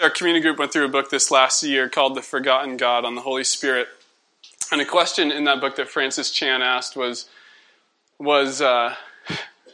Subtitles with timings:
[0.00, 3.14] Our community group went through a book this last year called The Forgotten God on
[3.14, 3.88] the Holy Spirit.
[4.70, 7.28] And a question in that book that Francis Chan asked was,
[8.18, 8.94] was uh,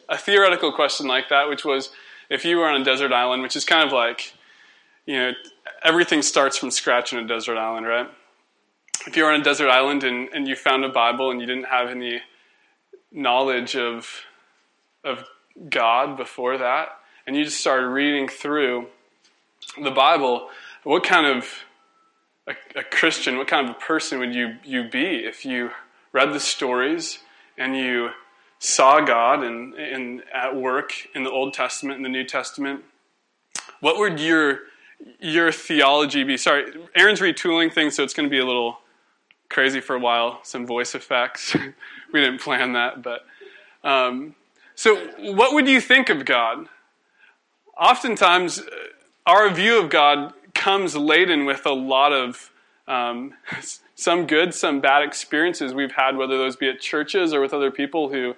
[0.09, 1.91] a theoretical question like that, which was
[2.29, 4.35] if you were on a desert island, which is kind of like,
[5.07, 5.33] you know,
[5.85, 8.09] everything starts from scratch on a desert island, right?
[9.07, 11.47] If you were on a desert island and, and you found a Bible and you
[11.47, 12.21] didn't have any
[13.13, 14.25] knowledge of,
[15.05, 15.25] of
[15.71, 16.89] God before that,
[17.25, 18.89] and you just started reading through
[19.83, 20.49] the Bible,
[20.85, 21.65] what kind of
[22.47, 25.71] a, a, Christian, what kind of a person would you, you be if you
[26.13, 27.19] read the stories
[27.57, 28.11] and you
[28.59, 32.85] saw God and, and at work in the Old Testament and the New Testament?
[33.81, 34.61] What would your
[35.21, 36.37] your theology be?
[36.37, 38.81] Sorry, Aaron's retooling things, so it's going to be a little
[39.49, 40.41] crazy for a while.
[40.43, 41.55] Some voice effects.
[42.13, 43.21] we didn't plan that, but
[43.85, 44.35] um,
[44.75, 46.67] so what would you think of God?
[47.81, 48.63] Oftentimes,
[49.29, 52.51] our view of God comes laden with a lot of
[52.89, 53.35] um,
[53.95, 57.71] some good, some bad experiences we've had, whether those be at churches or with other
[57.71, 58.35] people who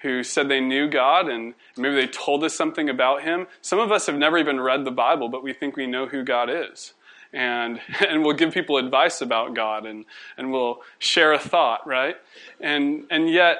[0.00, 3.46] who said they knew God and maybe they told us something about Him.
[3.60, 6.24] Some of us have never even read the Bible, but we think we know who
[6.24, 6.94] God is.
[7.32, 10.04] And, and we'll give people advice about God and,
[10.36, 12.16] and we'll share a thought, right?
[12.60, 13.58] And, and yet,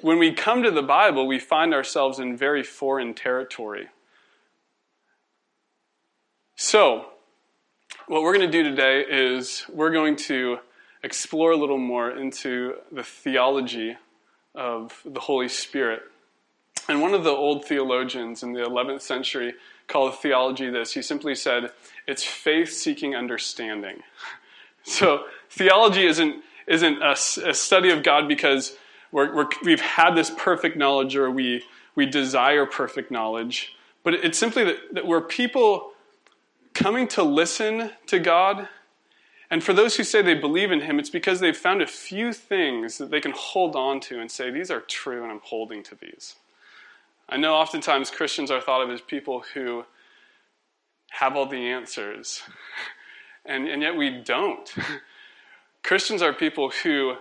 [0.00, 3.88] when we come to the Bible, we find ourselves in very foreign territory.
[6.60, 7.06] So,
[8.08, 10.58] what we're going to do today is we're going to
[11.04, 13.96] explore a little more into the theology
[14.56, 16.02] of the Holy Spirit.
[16.88, 19.54] And one of the old theologians in the 11th century
[19.86, 20.94] called theology this.
[20.94, 21.70] He simply said,
[22.08, 24.02] it's faith seeking understanding.
[24.82, 28.74] So, theology isn't, isn't a, a study of God because
[29.12, 31.62] we have had this perfect knowledge or we,
[31.94, 35.92] we desire perfect knowledge, but it's simply that, that we're people
[36.78, 38.68] coming to listen to God.
[39.50, 42.32] And for those who say they believe in Him, it's because they've found a few
[42.32, 45.82] things that they can hold on to and say, These are true, and I'm holding
[45.84, 46.36] to these.
[47.28, 49.84] I know oftentimes Christians are thought of as people who
[51.10, 52.42] have all the answers,
[53.44, 54.72] and, and yet we don't.
[55.82, 57.16] Christians are people who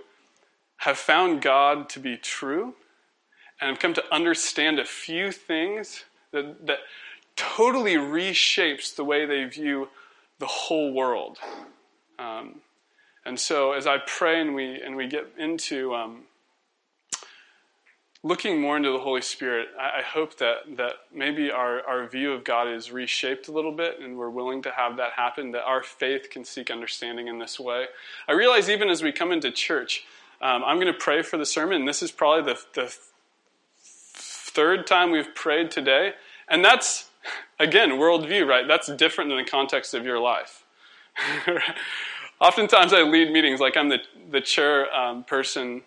[0.77, 2.75] have found God to be true
[3.59, 6.79] and have come to understand a few things that, that
[7.37, 9.87] totally reshapes the way they view
[10.39, 11.37] the whole world.
[12.19, 12.55] Um,
[13.25, 16.23] and so, as I pray and we and we get into um,
[18.23, 22.33] looking more into the Holy Spirit, I, I, hope that that maybe our, our view
[22.33, 25.51] of God is reshaped a little bit, and we're willing to have that happen.
[25.51, 27.85] That our faith can seek understanding in this way.
[28.27, 30.05] I realize even as we come into church,
[30.41, 31.85] um, I'm going to pray for the sermon.
[31.85, 32.95] This is probably the, the
[33.77, 36.13] third time we've prayed today,
[36.47, 37.09] and that's
[37.59, 38.67] Again, worldview, right?
[38.67, 40.63] That's different than the context of your life.
[42.39, 43.99] Oftentimes I lead meetings, like I'm the,
[44.29, 45.81] the chair um, person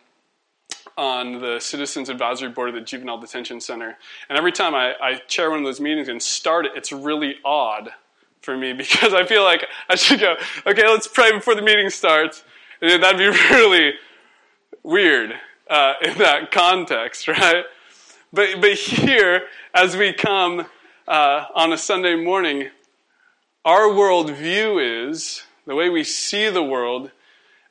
[0.96, 3.96] on the Citizens Advisory Board of the Juvenile Detention Center.
[4.28, 7.36] And every time I, I chair one of those meetings and start it, it's really
[7.44, 7.90] odd
[8.42, 10.36] for me because I feel like I should go,
[10.66, 12.44] okay, let's pray before the meeting starts.
[12.82, 13.92] And that'd be really
[14.82, 15.34] weird
[15.68, 17.64] uh, in that context, right?
[18.32, 19.42] But, but here,
[19.74, 20.66] as we come
[21.08, 22.68] uh, on a Sunday morning,
[23.64, 27.10] our worldview is the way we see the world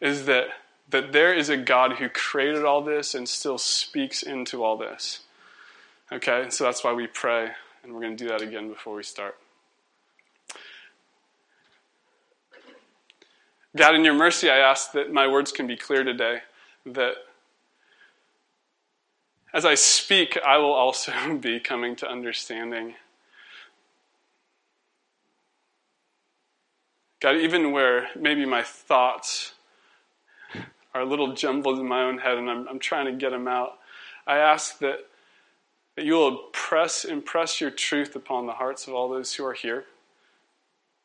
[0.01, 0.47] is that,
[0.89, 5.21] that there is a God who created all this and still speaks into all this.
[6.11, 7.51] Okay, so that's why we pray,
[7.83, 9.37] and we're going to do that again before we start.
[13.75, 16.39] God, in your mercy, I ask that my words can be clear today,
[16.85, 17.13] that
[19.53, 22.95] as I speak, I will also be coming to understanding.
[27.19, 29.53] God, even where maybe my thoughts
[30.93, 33.47] are a little jumbled in my own head and I'm, I'm trying to get them
[33.47, 33.73] out,
[34.25, 34.99] I ask that,
[35.95, 39.53] that you will press, impress your truth upon the hearts of all those who are
[39.53, 39.85] here,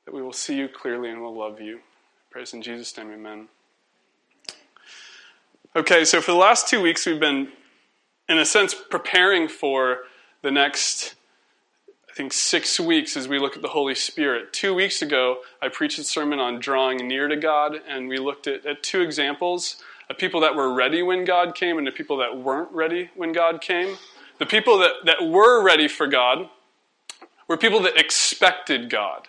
[0.04, 1.80] that we will see you clearly and will love you.
[2.30, 3.48] Praise in Jesus' name, amen.
[5.76, 7.48] Okay, so for the last two weeks, we've been,
[8.28, 10.02] in a sense, preparing for
[10.42, 11.16] the next
[12.14, 14.52] I think, six weeks as we look at the Holy Spirit.
[14.52, 18.46] Two weeks ago, I preached a sermon on drawing near to God, and we looked
[18.46, 22.18] at, at two examples of people that were ready when God came and the people
[22.18, 23.96] that weren't ready when God came.
[24.38, 26.48] The people that, that were ready for God
[27.48, 29.26] were people that expected God.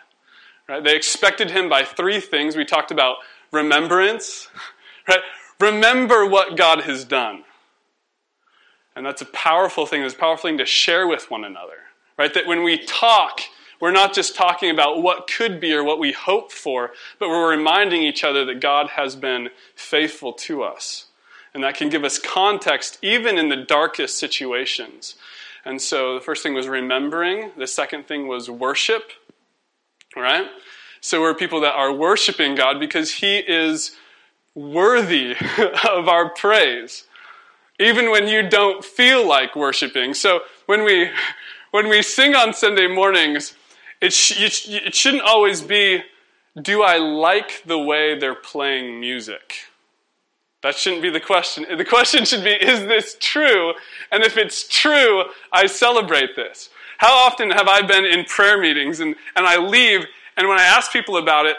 [0.70, 0.84] Right?
[0.84, 2.56] They expected Him by three things.
[2.56, 3.18] We talked about
[3.52, 4.48] remembrance.
[5.08, 5.20] Right?
[5.60, 7.44] Remember what God has done.
[8.96, 10.02] And that's a powerful thing.
[10.02, 11.85] It's a powerful thing to share with one another
[12.18, 12.34] right?
[12.34, 13.42] That when we talk,
[13.80, 17.50] We're not just talking about what could be or what we hope for, but we're
[17.50, 21.08] reminding each other that God has been faithful to us.
[21.54, 25.16] And that can give us context even in the darkest situations.
[25.64, 29.12] And so the first thing was remembering, the second thing was worship,
[30.16, 30.48] right?
[31.02, 33.96] So we're people that are worshiping God because He is
[34.54, 35.36] worthy
[35.90, 37.06] of our praise,
[37.80, 40.14] even when you don't feel like worshiping.
[40.14, 41.10] So when we
[41.75, 43.54] when we sing on Sunday mornings,
[44.00, 46.04] it, sh- it shouldn't always be,
[46.62, 49.56] "Do I like the way they're playing music?"
[50.63, 51.66] That shouldn't be the question.
[51.77, 53.74] The question should be, is this true?
[54.12, 56.69] And if it's true, I celebrate this.
[56.98, 60.06] How often have I been in prayer meetings and, and I leave,
[60.38, 61.57] and when I ask people about it,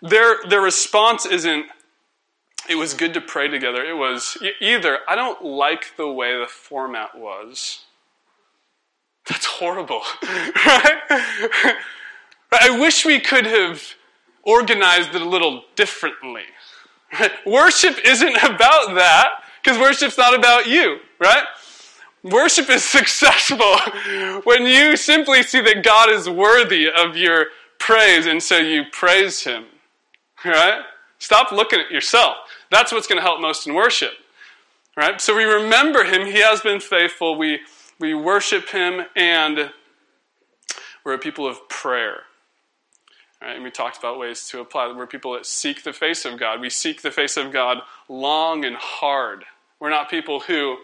[0.00, 1.66] their, their response isn't,
[2.68, 3.84] it was good to pray together.
[3.84, 7.84] It was either, I don't like the way the format was.
[9.28, 11.76] That's horrible, right?
[12.50, 13.82] I wish we could have
[14.42, 16.44] organized it a little differently.
[17.46, 19.28] Worship isn't about that
[19.62, 21.44] because worship's not about you, right?
[22.22, 23.76] Worship is successful
[24.44, 27.46] when you simply see that God is worthy of your
[27.78, 29.66] praise and so you praise Him,
[30.44, 30.82] right?
[31.18, 32.36] Stop looking at yourself.
[32.70, 34.12] That's what's going to help most in worship,
[34.96, 35.20] right?
[35.20, 36.26] So we remember Him.
[36.26, 37.36] He has been faithful.
[37.38, 37.60] We,
[37.98, 39.70] we worship Him and
[41.04, 42.22] we're a people of prayer.
[43.40, 43.54] Right?
[43.54, 44.92] And we talked about ways to apply.
[44.92, 46.60] We're people that seek the face of God.
[46.60, 47.78] We seek the face of God
[48.08, 49.44] long and hard.
[49.80, 50.78] We're not people who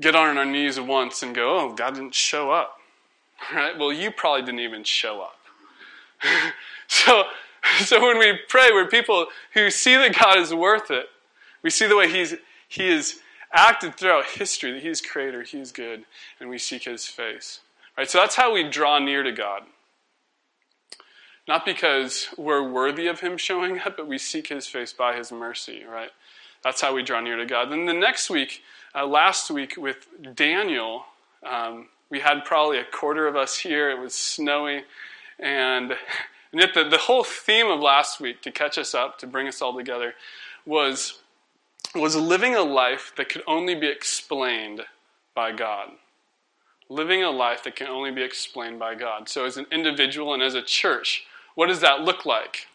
[0.00, 2.78] get on our knees once and go, oh, God didn't show up.
[3.52, 3.76] Right?
[3.76, 5.38] Well, you probably didn't even show up.
[6.86, 7.24] so,
[7.80, 11.06] so when we pray, we're people who see that God is worth it.
[11.62, 12.34] We see the way He's
[12.68, 13.18] He is
[13.52, 16.04] acted throughout history, that He's creator, He's good,
[16.40, 17.60] and we seek His face.
[17.96, 18.08] Right?
[18.08, 19.62] So that's how we draw near to God.
[21.48, 25.32] Not because we're worthy of Him showing up, but we seek His face by His
[25.32, 26.10] mercy, right?
[26.62, 27.70] That's how we draw near to God.
[27.70, 28.62] Then the next week,
[28.94, 31.04] uh, last week with Daniel,
[31.42, 33.90] um, we had probably a quarter of us here.
[33.90, 34.84] It was snowy.
[35.38, 39.26] And, and yet, the, the whole theme of last week, to catch us up, to
[39.26, 40.14] bring us all together,
[40.64, 41.21] was,
[41.94, 44.82] was living a life that could only be explained
[45.34, 45.90] by God
[46.92, 49.28] living a life that can only be explained by God.
[49.28, 51.24] So, as an individual and as a church,
[51.54, 52.66] what does that look like?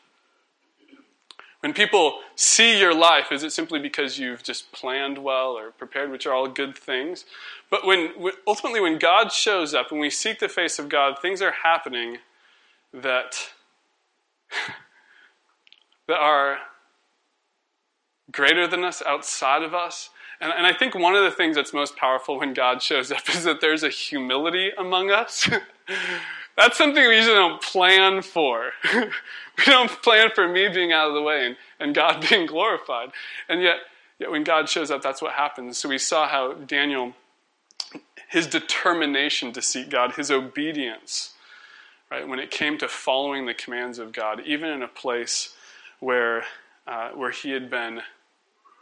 [1.62, 6.12] When people see your life, is it simply because you've just planned well or prepared,
[6.12, 7.26] which are all good things?
[7.70, 8.12] But when
[8.46, 12.18] ultimately, when God shows up and we seek the face of God, things are happening
[12.94, 13.52] that
[16.08, 16.60] that are
[18.32, 20.10] greater than us, outside of us,
[20.40, 23.30] and, and I think one of the things that's most powerful when God shows up
[23.36, 25.50] is that there's a humility among us.
[26.58, 28.72] that's something we usually don't plan for.
[28.94, 33.12] we don't plan for me being out of the way and, and God being glorified.
[33.50, 33.78] And yet,
[34.20, 35.78] yet, when God shows up, that's what happens.
[35.78, 37.14] So we saw how Daniel,
[38.30, 41.34] his determination to seek God, his obedience,
[42.12, 45.56] right, when it came to following the commands of God, even in a place
[46.00, 46.44] where,
[46.86, 48.02] uh, where he had been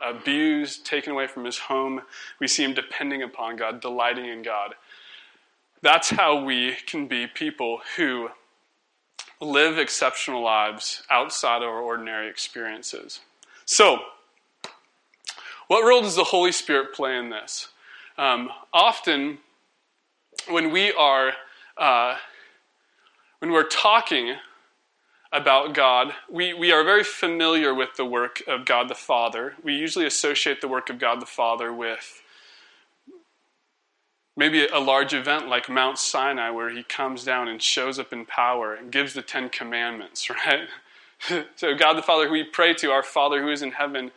[0.02, 2.02] abused, taken away from his home.
[2.40, 4.76] We see him depending upon God, delighting in God.
[5.82, 8.30] That's how we can be people who
[9.42, 13.20] live exceptional lives outside of our ordinary experiences.
[13.66, 14.00] So,
[15.68, 17.70] what role does the Holy Spirit play in this?
[18.18, 19.40] Um, often,
[20.50, 21.34] when we are
[21.78, 22.18] uh,
[23.40, 24.36] when we're talking
[25.36, 29.56] about God, we, we are very familiar with the work of God the Father.
[29.64, 32.22] We usually associate the work of God the Father with
[34.38, 38.26] maybe a large event like Mount Sinai, where he comes down and shows up in
[38.26, 40.68] power and gives the Ten Commandments, right?
[41.56, 44.12] so, God the Father, who we pray to, our Father who is in heaven,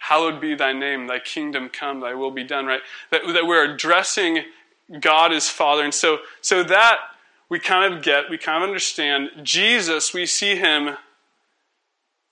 [0.00, 2.80] hallowed be thy name, thy kingdom come, thy will be done, right?
[3.10, 4.44] That, that we're addressing
[5.00, 5.84] God as Father.
[5.84, 6.98] And so, so that
[7.48, 10.96] we kind of get, we kind of understand Jesus, we see him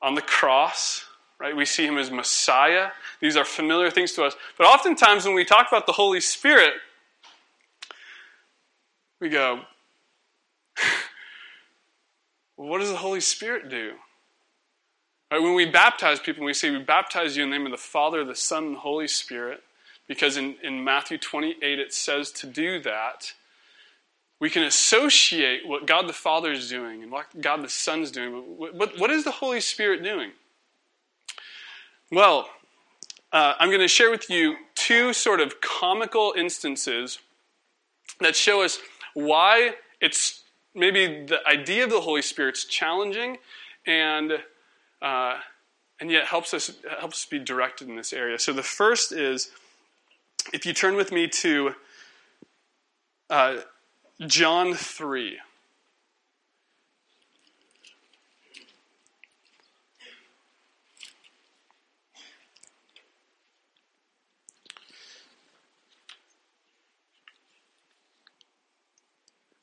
[0.02, 1.06] on the cross,
[1.40, 1.56] right?
[1.56, 2.90] We see him as Messiah.
[3.20, 4.34] These are familiar things to us.
[4.58, 6.74] But oftentimes when we talk about the Holy Spirit,
[9.20, 9.62] we go,
[12.56, 13.92] what does the Holy Spirit do?
[15.30, 17.78] Right, when we baptize people, we say we baptize you in the name of the
[17.78, 19.60] Father, the Son, and the Holy Spirit,
[20.06, 23.32] because in, in Matthew 28 it says to do that
[24.38, 28.10] we can associate what God the Father is doing and what God the Son is
[28.10, 28.44] doing.
[28.58, 30.32] But what, is the Holy Spirit doing?
[32.12, 32.48] Well,
[33.32, 37.18] uh, I'm going to share with you two sort of comical instances
[38.20, 38.78] that show us
[39.14, 40.42] why it's
[40.74, 43.38] maybe the idea of the Holy Spirit's challenging
[43.86, 44.32] and
[45.02, 45.38] uh,
[46.00, 48.38] and yet helps us helps be directed in this area.
[48.38, 49.50] So the first is
[50.52, 51.74] if you turn with me to
[53.30, 53.56] uh,
[54.24, 55.38] John three.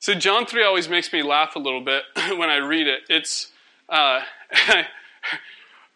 [0.04, 2.02] So John 3 always makes me laugh a little bit
[2.36, 3.04] when I read it.
[3.08, 3.50] It's,
[3.88, 4.20] uh,
[4.68, 4.82] uh,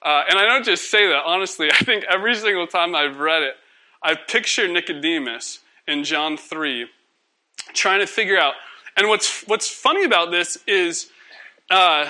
[0.02, 1.70] and I don't just say that, honestly.
[1.70, 3.56] I think every single time I've read it,
[4.02, 6.86] I picture Nicodemus in John 3
[7.72, 8.54] trying to figure out.
[8.96, 11.10] And what's, what's funny about this is
[11.70, 12.08] uh,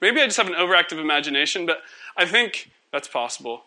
[0.00, 1.78] maybe I just have an overactive imagination, but
[2.16, 3.64] I think that's possible.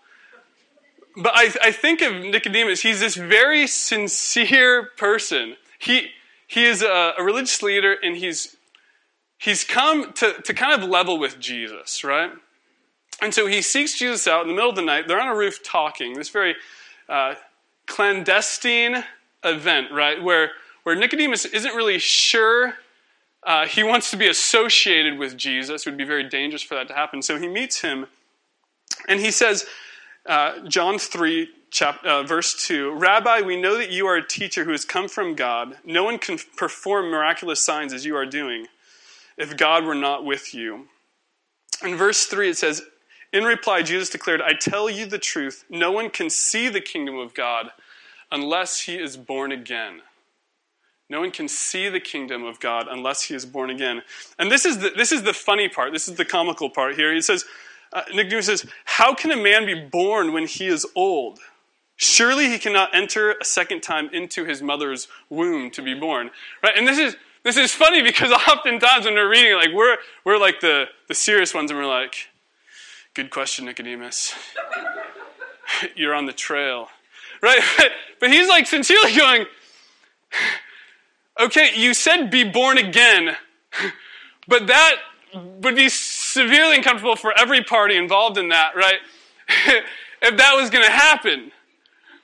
[1.15, 5.55] But I, I think of Nicodemus, he's this very sincere person.
[5.79, 6.12] He,
[6.48, 8.55] he is a, a religious leader and he's
[9.41, 12.31] he's come to, to kind of level with Jesus, right?
[13.21, 15.07] And so he seeks Jesus out in the middle of the night.
[15.07, 16.55] They're on a roof talking, this very
[17.10, 17.36] uh,
[17.88, 19.03] clandestine
[19.43, 20.21] event, right?
[20.21, 20.51] Where,
[20.83, 22.75] where Nicodemus isn't really sure
[23.43, 25.85] uh, he wants to be associated with Jesus.
[25.85, 27.21] It would be very dangerous for that to happen.
[27.21, 28.07] So he meets him
[29.07, 29.65] and he says,
[30.27, 34.65] uh, John 3, chapter, uh, verse 2 Rabbi, we know that you are a teacher
[34.65, 35.77] who has come from God.
[35.83, 38.67] No one can perform miraculous signs as you are doing
[39.38, 40.88] if God were not with you.
[41.83, 42.83] In verse 3, it says,
[43.33, 47.17] In reply, Jesus declared, I tell you the truth, no one can see the kingdom
[47.17, 47.71] of God
[48.31, 50.01] unless he is born again.
[51.12, 54.01] No one can see the kingdom of God unless he is born again.
[54.39, 55.91] And this is the, this is the funny part.
[55.91, 57.13] This is the comical part here.
[57.13, 57.44] He says,
[57.91, 61.39] uh, Nicodemus says, How can a man be born when he is old?
[61.98, 66.32] Surely he cannot enter a second time into his mother's womb to be born.
[66.63, 66.77] Right?
[66.77, 70.62] And this is this is funny because oftentimes when we're reading, like we're we're like
[70.62, 72.30] the, the serious ones and we're like,
[73.15, 74.34] Good question, Nicodemus.
[75.98, 76.88] You're on the trail.
[77.41, 77.62] Right?
[78.22, 79.48] But he's like sincerely going,
[81.39, 83.35] Okay, you said be born again,
[84.47, 84.95] but that
[85.33, 89.00] would be severely uncomfortable for every party involved in that, right?
[90.21, 91.51] if that was going to happen.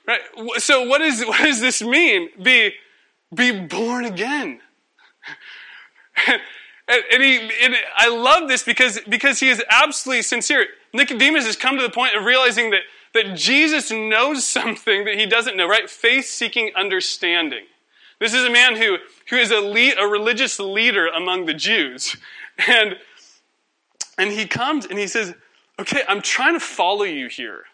[0.06, 0.20] Right?
[0.58, 2.30] So what, is, what does this mean?
[2.42, 2.72] Be,
[3.34, 4.60] be born again.
[6.88, 10.66] and, he, and I love this because, because he is absolutely sincere.
[10.92, 12.80] Nicodemus has come to the point of realizing that,
[13.14, 15.88] that Jesus knows something that he doesn't know, right?
[15.88, 17.64] Faith seeking understanding.
[18.18, 18.98] This is a man who,
[19.30, 22.16] who is a, a religious leader among the Jews.
[22.66, 22.96] And,
[24.18, 25.32] and he comes and he says,
[25.78, 27.66] Okay, I'm trying to follow you here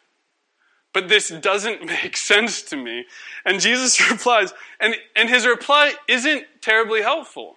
[0.94, 3.04] but this doesn't make sense to me.
[3.44, 7.56] And Jesus replies, and, and his reply isn't terribly helpful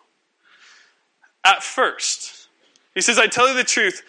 [1.46, 2.50] at first.
[2.94, 4.04] He says, I tell you the truth,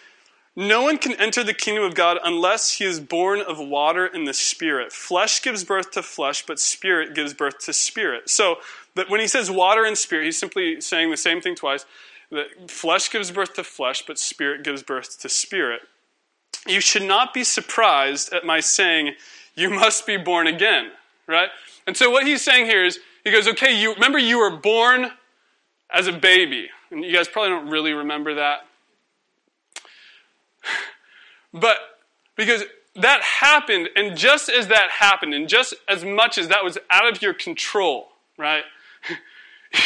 [0.59, 4.27] no one can enter the kingdom of God unless he is born of water and
[4.27, 4.91] the Spirit.
[4.91, 8.29] Flesh gives birth to flesh, but Spirit gives birth to spirit.
[8.29, 8.57] So
[8.95, 11.85] that when he says water and spirit, he's simply saying the same thing twice.
[12.29, 15.79] That flesh gives birth to flesh, but spirit gives birth to spirit.
[16.67, 19.13] You should not be surprised at my saying,
[19.55, 20.91] You must be born again,
[21.25, 21.49] right?
[21.87, 25.11] And so what he's saying here is, he goes, Okay, you remember you were born
[25.89, 26.67] as a baby.
[26.91, 28.65] And you guys probably don't really remember that.
[31.53, 31.77] But
[32.35, 32.63] because
[32.95, 37.11] that happened, and just as that happened, and just as much as that was out
[37.11, 38.63] of your control, right?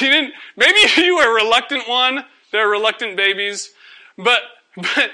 [0.02, 3.72] you didn't maybe you were a reluctant one, there are reluctant babies,
[4.18, 4.42] but
[4.78, 5.12] but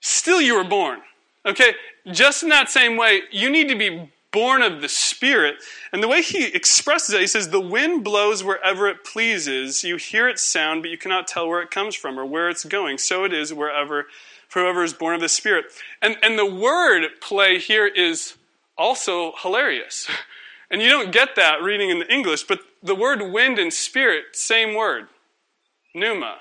[0.00, 1.00] still you were born.
[1.44, 1.74] Okay?
[2.10, 5.56] Just in that same way, you need to be born of the Spirit.
[5.92, 9.84] And the way he expresses it, he says, The wind blows wherever it pleases.
[9.84, 12.64] You hear its sound, but you cannot tell where it comes from or where it's
[12.64, 12.98] going.
[12.98, 14.06] So it is wherever,
[14.48, 15.66] for whoever is born of the Spirit.
[16.02, 18.34] And, and the word play here is
[18.76, 20.08] also hilarious.
[20.68, 24.24] And you don't get that reading in the English, but the word wind and spirit,
[24.32, 25.06] same word.
[25.94, 26.38] Pneuma.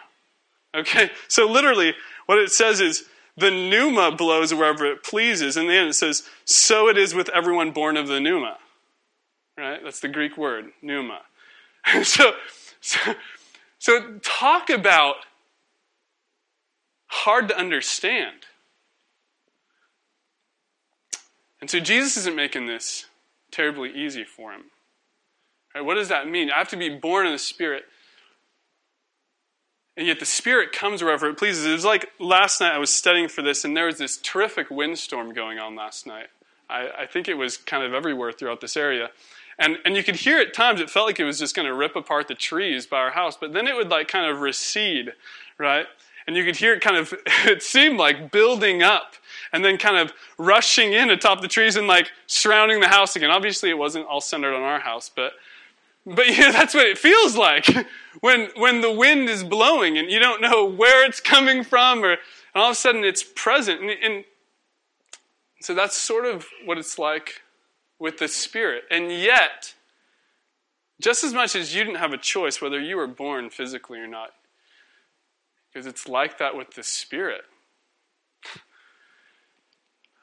[0.73, 1.11] Okay?
[1.27, 1.93] So literally,
[2.25, 3.05] what it says is,
[3.37, 5.57] the pneuma blows wherever it pleases.
[5.57, 8.57] And then it says, so it is with everyone born of the pneuma.
[9.57, 9.81] Right?
[9.83, 11.21] That's the Greek word, pneuma.
[12.03, 12.33] so,
[12.81, 12.99] so,
[13.79, 15.15] so talk about
[17.07, 18.45] hard to understand.
[21.61, 23.05] And so Jesus isn't making this
[23.51, 24.65] terribly easy for him.
[25.73, 26.51] Right, what does that mean?
[26.51, 27.83] I have to be born in the Spirit.
[29.97, 31.65] And yet the Spirit comes wherever it pleases.
[31.65, 34.69] It was like last night I was studying for this, and there was this terrific
[34.69, 36.27] windstorm going on last night.
[36.69, 39.09] I, I think it was kind of everywhere throughout this area.
[39.57, 41.73] And, and you could hear at times it felt like it was just going to
[41.73, 45.13] rip apart the trees by our house, but then it would like kind of recede,
[45.57, 45.85] right?
[46.27, 47.13] And you could hear it kind of,
[47.45, 49.13] it seemed like building up
[49.53, 53.31] and then kind of rushing in atop the trees and like surrounding the house again.
[53.31, 55.33] Obviously, it wasn't all centered on our house, but
[56.05, 57.67] but yeah, that's what it feels like
[58.21, 62.17] when when the wind is blowing and you don't know where it's coming from, or
[62.53, 63.81] all of a sudden it's present.
[63.81, 64.25] And, and
[65.61, 67.41] so that's sort of what it's like
[67.99, 68.83] with the Spirit.
[68.91, 69.73] And yet,
[71.01, 74.07] just as much as you didn't have a choice whether you were born physically or
[74.07, 74.31] not,
[75.73, 77.41] because it's like that with the Spirit.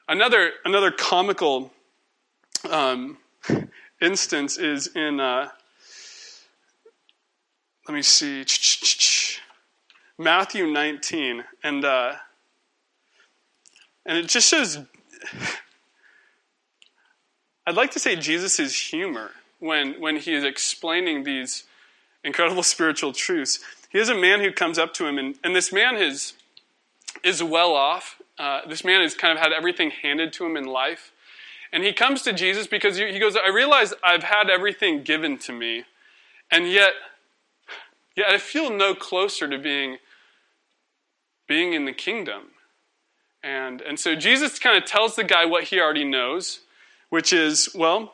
[0.07, 1.71] Another, another comical
[2.69, 3.17] um,
[4.01, 5.47] instance is in, uh,
[7.87, 8.45] let me see,
[10.17, 11.43] Matthew 19.
[11.63, 12.13] And, uh,
[14.05, 14.79] and it just shows,
[17.67, 21.65] I'd like to say Jesus' humor when, when he is explaining these
[22.23, 23.59] incredible spiritual truths.
[23.89, 26.33] He has a man who comes up to him, and, and this man is,
[27.23, 28.21] is well off.
[28.39, 31.11] Uh, this man has kind of had everything handed to him in life.
[31.71, 35.51] And he comes to Jesus because he goes, I realize I've had everything given to
[35.51, 35.85] me,
[36.51, 36.93] and yet,
[38.15, 39.97] yet I feel no closer to being,
[41.47, 42.43] being in the kingdom.
[43.43, 46.61] And, and so Jesus kind of tells the guy what he already knows,
[47.09, 48.13] which is, well,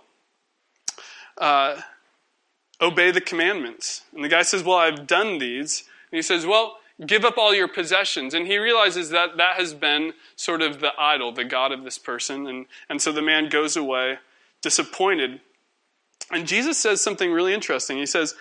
[1.37, 1.81] uh,
[2.81, 4.01] obey the commandments.
[4.13, 5.83] And the guy says, Well, I've done these.
[6.11, 8.33] And he says, Well, give up all your possessions.
[8.33, 11.97] And he realizes that that has been sort of the idol, the God of this
[11.97, 12.47] person.
[12.47, 14.17] And, and so the man goes away
[14.61, 15.39] disappointed.
[16.31, 17.97] And Jesus says something really interesting.
[17.97, 18.35] He says,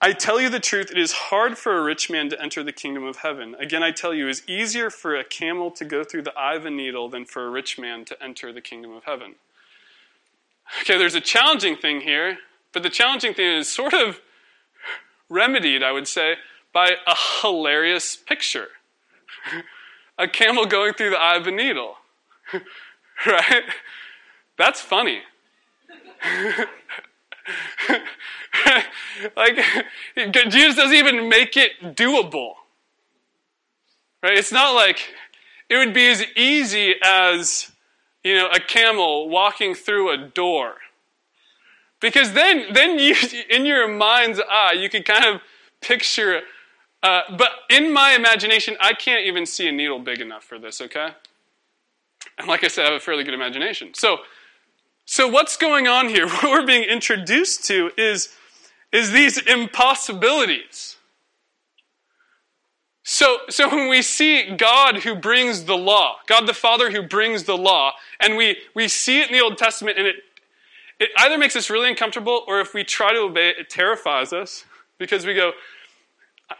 [0.00, 2.72] I tell you the truth, it is hard for a rich man to enter the
[2.72, 3.54] kingdom of heaven.
[3.58, 6.54] Again, I tell you, it is easier for a camel to go through the eye
[6.54, 9.36] of a needle than for a rich man to enter the kingdom of heaven.
[10.82, 12.38] Okay, there's a challenging thing here,
[12.72, 14.20] but the challenging thing is sort of
[15.28, 16.34] remedied, I would say,
[16.72, 18.68] by a hilarious picture
[20.18, 21.96] a camel going through the eye of a needle.
[23.26, 23.64] right?
[24.58, 25.20] That's funny.
[29.36, 29.58] like,
[30.50, 32.54] Jesus doesn't even make it doable.
[34.22, 34.38] Right?
[34.38, 35.14] It's not like
[35.68, 37.72] it would be as easy as,
[38.24, 40.74] you know, a camel walking through a door.
[42.00, 43.14] Because then, then you,
[43.50, 45.40] in your mind's eye, you could kind of
[45.80, 46.42] picture
[47.06, 50.80] uh, but in my imagination, I can't even see a needle big enough for this,
[50.80, 51.10] okay?
[52.36, 53.94] And like I said, I have a fairly good imagination.
[53.94, 54.18] So,
[55.06, 56.28] so what's going on here?
[56.42, 58.28] What we're being introduced to is,
[58.92, 60.96] is these impossibilities.
[63.04, 67.44] So, so when we see God who brings the law, God the Father who brings
[67.44, 70.16] the law, and we, we see it in the Old Testament, and it,
[70.98, 74.32] it either makes us really uncomfortable, or if we try to obey it, it terrifies
[74.32, 74.64] us
[74.98, 75.52] because we go,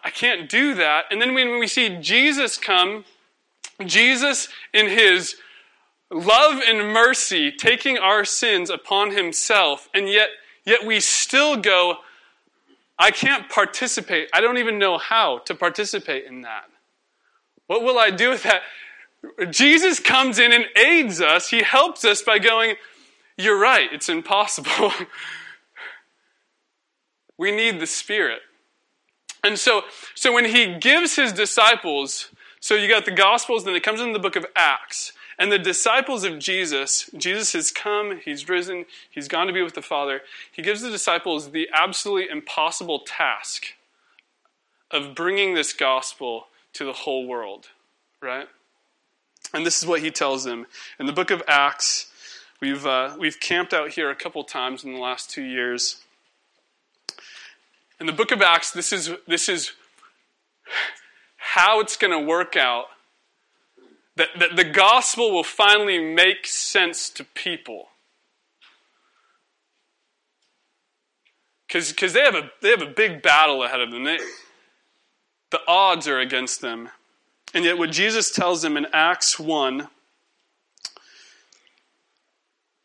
[0.05, 1.07] I can't do that.
[1.11, 3.05] And then when we see Jesus come,
[3.85, 5.37] Jesus in his
[6.11, 10.29] love and mercy taking our sins upon himself, and yet,
[10.65, 11.97] yet we still go,
[12.99, 14.29] I can't participate.
[14.33, 16.65] I don't even know how to participate in that.
[17.67, 18.63] What will I do with that?
[19.51, 21.49] Jesus comes in and aids us.
[21.51, 22.77] He helps us by going,
[23.37, 24.93] You're right, it's impossible.
[27.39, 28.41] we need the Spirit.
[29.45, 29.83] And so,
[30.15, 34.13] so when he gives his disciples, so you got the Gospels, then it comes in
[34.13, 35.13] the book of Acts.
[35.39, 39.75] And the disciples of Jesus, Jesus has come, he's risen, he's gone to be with
[39.75, 40.23] the Father.
[40.51, 43.75] He gives the disciples the absolutely impossible task
[44.91, 47.69] of bringing this gospel to the whole world,
[48.23, 48.49] right?
[49.53, 50.67] And this is what he tells them.
[50.99, 52.11] In the book of Acts,
[52.61, 56.03] we've, uh, we've camped out here a couple times in the last two years.
[58.01, 59.73] In the book of Acts, this is, this is
[61.37, 62.87] how it's going to work out.
[64.17, 67.89] That, that the gospel will finally make sense to people.
[71.67, 74.05] Because they, have a, they have a big battle ahead of them.
[74.05, 74.19] They,
[75.51, 76.91] the odds are against them.
[77.55, 79.89] And yet, what Jesus tells them in Acts 1,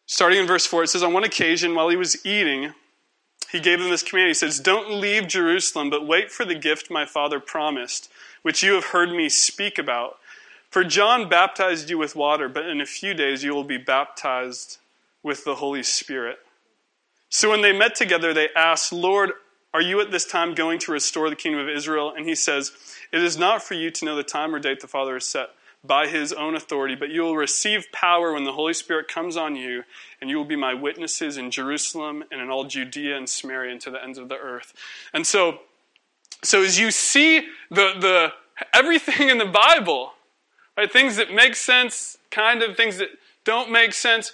[0.06, 2.74] starting in verse 4, it says, On one occasion, while he was eating,
[3.52, 4.30] he gave them this command.
[4.30, 8.10] He says, Don't leave Jerusalem, but wait for the gift my father promised,
[8.44, 10.17] which you have heard me speak about.
[10.71, 14.77] For John baptized you with water, but in a few days you will be baptized
[15.21, 16.39] with the Holy Spirit.
[17.29, 19.31] So when they met together, they asked, Lord,
[19.73, 22.13] are you at this time going to restore the kingdom of Israel?
[22.15, 22.71] And he says,
[23.12, 25.49] It is not for you to know the time or date the Father has set,
[25.84, 29.55] by his own authority, but you will receive power when the Holy Spirit comes on
[29.55, 29.84] you,
[30.19, 33.81] and you will be my witnesses in Jerusalem and in all Judea and Samaria and
[33.81, 34.73] to the ends of the earth.
[35.13, 35.62] And so,
[36.43, 38.34] so as you see the, the
[38.73, 40.13] everything in the Bible,
[40.77, 43.10] right, things that make sense, kind of things that
[43.43, 44.31] don't make sense,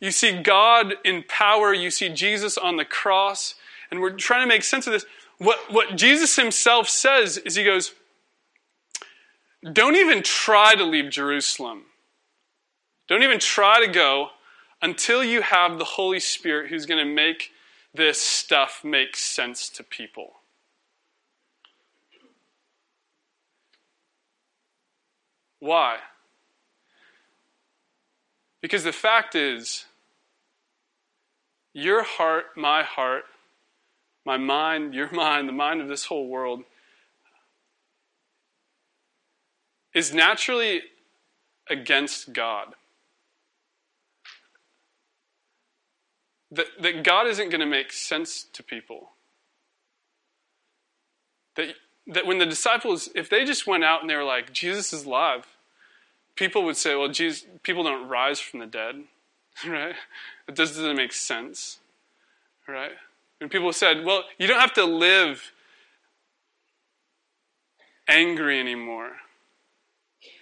[0.00, 3.54] you see God in power, you see Jesus on the cross,
[3.90, 5.04] and we're trying to make sense of this.
[5.38, 7.92] What, what Jesus himself says is he goes,
[9.72, 11.84] don't even try to leave Jerusalem.
[13.08, 14.30] Don't even try to go
[14.80, 17.50] until you have the Holy Spirit who's going to make
[17.94, 20.34] this stuff make sense to people.
[25.62, 25.98] Why?
[28.60, 29.84] Because the fact is,
[31.72, 33.26] your heart, my heart,
[34.26, 36.64] my mind, your mind, the mind of this whole world
[39.94, 40.82] is naturally
[41.70, 42.74] against God.
[46.50, 49.10] That, that God isn't going to make sense to people.
[51.54, 51.76] That,
[52.08, 55.04] that when the disciples, if they just went out and they were like, Jesus is
[55.04, 55.46] alive,
[56.42, 58.96] people would say, well, Jesus, people don't rise from the dead,
[59.66, 59.94] right?
[60.48, 61.78] It just doesn't make sense,
[62.66, 62.90] right?
[63.40, 65.52] And people said, well, you don't have to live
[68.08, 69.12] angry anymore.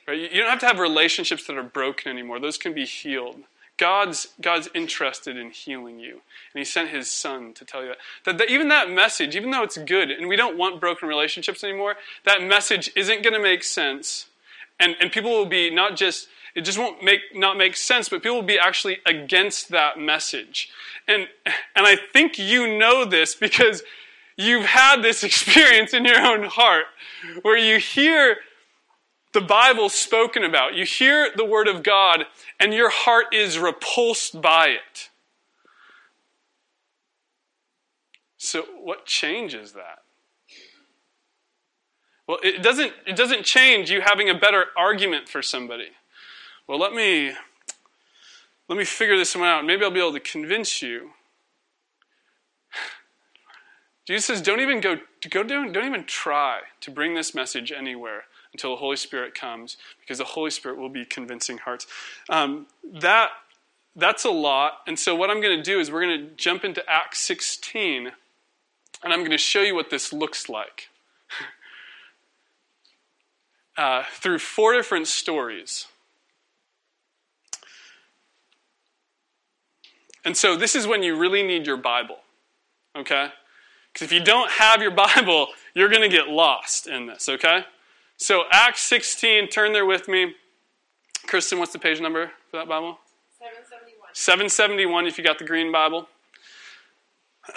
[0.09, 0.19] Right?
[0.33, 2.41] You don't have to have relationships that are broken anymore.
[2.41, 3.43] Those can be healed.
[3.77, 6.13] God's, God's interested in healing you.
[6.13, 7.99] And He sent His Son to tell you that.
[8.25, 8.51] That, that.
[8.51, 12.43] Even that message, even though it's good, and we don't want broken relationships anymore, that
[12.43, 14.30] message isn't going to make sense.
[14.81, 18.23] And, and people will be not just, it just won't make, not make sense, but
[18.23, 20.71] people will be actually against that message.
[21.07, 21.29] And,
[21.77, 23.83] and I think you know this because
[24.37, 26.87] you've had this experience in your own heart
[27.43, 28.39] where you hear
[29.33, 30.75] the Bible spoken about.
[30.75, 32.25] You hear the Word of God,
[32.59, 35.11] and your heart is repulsed by it.
[38.37, 40.01] So, what changes that?
[42.31, 45.89] Well, it doesn't, it doesn't change you having a better argument for somebody.
[46.69, 47.33] Well, let me,
[48.69, 49.65] let me figure this one out.
[49.65, 51.11] Maybe I'll be able to convince you.
[54.07, 58.27] Jesus says, don't even go, go don't, don't even try to bring this message anywhere
[58.53, 61.89] until the Holy Spirit comes, because the Holy Spirit will be convincing hearts.
[62.29, 63.31] Um, that
[63.97, 64.83] that's a lot.
[64.87, 68.13] And so what I'm going to do is we're going to jump into Acts 16,
[69.03, 70.91] and I'm going to show you what this looks like.
[73.81, 75.87] uh, through four different stories.
[80.23, 82.19] And so this is when you really need your Bible,
[82.95, 83.29] okay?
[83.91, 87.65] Because if you don't have your Bible, you're going to get lost in this, okay?
[88.19, 90.35] So, Acts 16, turn there with me.
[91.27, 92.99] Kristen, what's the page number for that Bible?
[93.39, 94.09] 771.
[94.13, 96.07] 771 if you got the green Bible.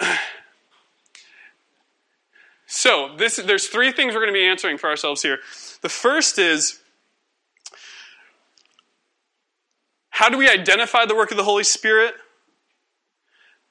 [2.76, 5.38] So, this, there's three things we're going to be answering for ourselves here.
[5.82, 6.80] The first is
[10.10, 12.14] how do we identify the work of the Holy Spirit?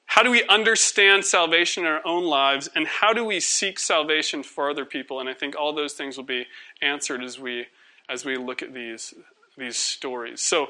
[0.06, 2.70] How do we understand salvation in our own lives?
[2.74, 5.20] And how do we seek salvation for other people?
[5.20, 6.46] And I think all those things will be
[6.80, 7.66] answered as we,
[8.08, 9.12] as we look at these,
[9.58, 10.40] these stories.
[10.40, 10.68] So,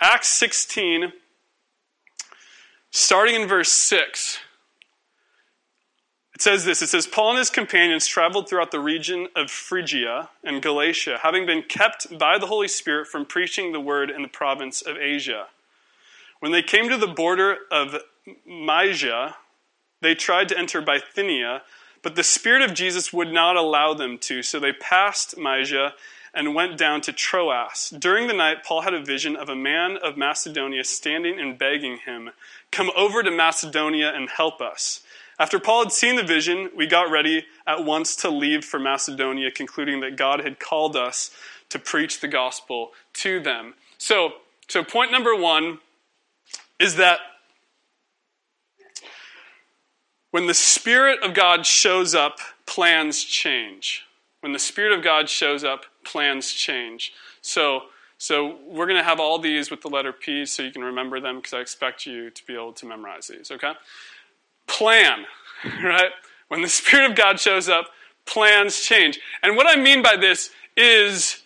[0.00, 1.12] Acts 16,
[2.90, 4.40] starting in verse 6.
[6.36, 10.28] It says this it says, Paul and his companions traveled throughout the region of Phrygia
[10.44, 14.28] and Galatia, having been kept by the Holy Spirit from preaching the word in the
[14.28, 15.46] province of Asia.
[16.40, 18.02] When they came to the border of
[18.46, 19.36] Mysia,
[20.02, 21.62] they tried to enter Bithynia,
[22.02, 25.94] but the Spirit of Jesus would not allow them to, so they passed Mysia
[26.34, 27.94] and went down to Troas.
[27.98, 31.96] During the night, Paul had a vision of a man of Macedonia standing and begging
[31.96, 32.32] him,
[32.70, 35.00] Come over to Macedonia and help us.
[35.38, 39.50] After Paul had seen the vision, we got ready at once to leave for Macedonia,
[39.50, 41.30] concluding that God had called us
[41.68, 43.74] to preach the gospel to them.
[43.98, 44.34] So,
[44.68, 45.80] so point number one
[46.78, 47.18] is that
[50.30, 54.04] when the Spirit of God shows up, plans change.
[54.40, 57.12] When the Spirit of God shows up, plans change.
[57.42, 57.84] So,
[58.18, 61.20] so we're going to have all these with the letter P so you can remember
[61.20, 63.72] them because I expect you to be able to memorize these, okay?
[64.66, 65.24] Plan,
[65.82, 66.10] right?
[66.48, 67.86] When the Spirit of God shows up,
[68.24, 69.18] plans change.
[69.42, 71.42] And what I mean by this is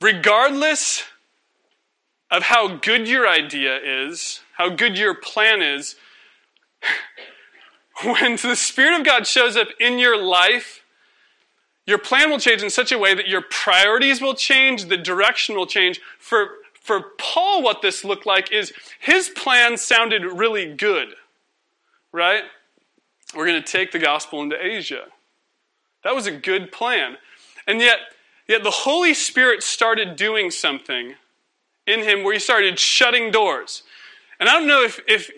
[0.00, 1.04] regardless
[2.30, 5.96] of how good your idea is, how good your plan is,
[8.04, 10.82] when the Spirit of God shows up in your life,
[11.86, 15.56] your plan will change in such a way that your priorities will change, the direction
[15.56, 16.00] will change.
[16.18, 16.48] For,
[16.82, 21.14] for Paul, what this looked like is his plan sounded really good,
[22.10, 22.42] right?
[23.34, 25.04] We're going to take the gospel into Asia.
[26.02, 27.16] That was a good plan.
[27.68, 27.98] And yet,
[28.48, 31.14] yet the Holy Spirit started doing something
[31.86, 33.84] in him where he started shutting doors.
[34.40, 35.30] And I don't know if, if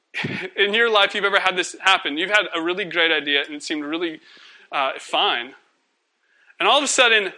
[0.56, 2.18] in your life you've ever had this happen.
[2.18, 4.20] You've had a really great idea and it seemed really
[4.72, 5.54] uh, fine.
[6.58, 7.32] And all of a sudden,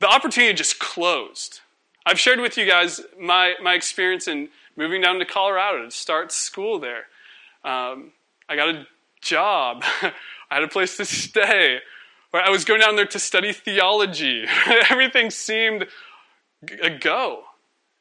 [0.00, 1.60] the opportunity just closed.
[2.08, 6.30] I've shared with you guys my, my experience in moving down to Colorado to start
[6.30, 7.06] school there.
[7.64, 8.12] Um,
[8.48, 8.86] I got a
[9.20, 10.12] job, I
[10.54, 11.80] had a place to stay.
[12.32, 14.44] I was going down there to study theology.
[14.90, 15.86] Everything seemed
[16.82, 17.44] a go.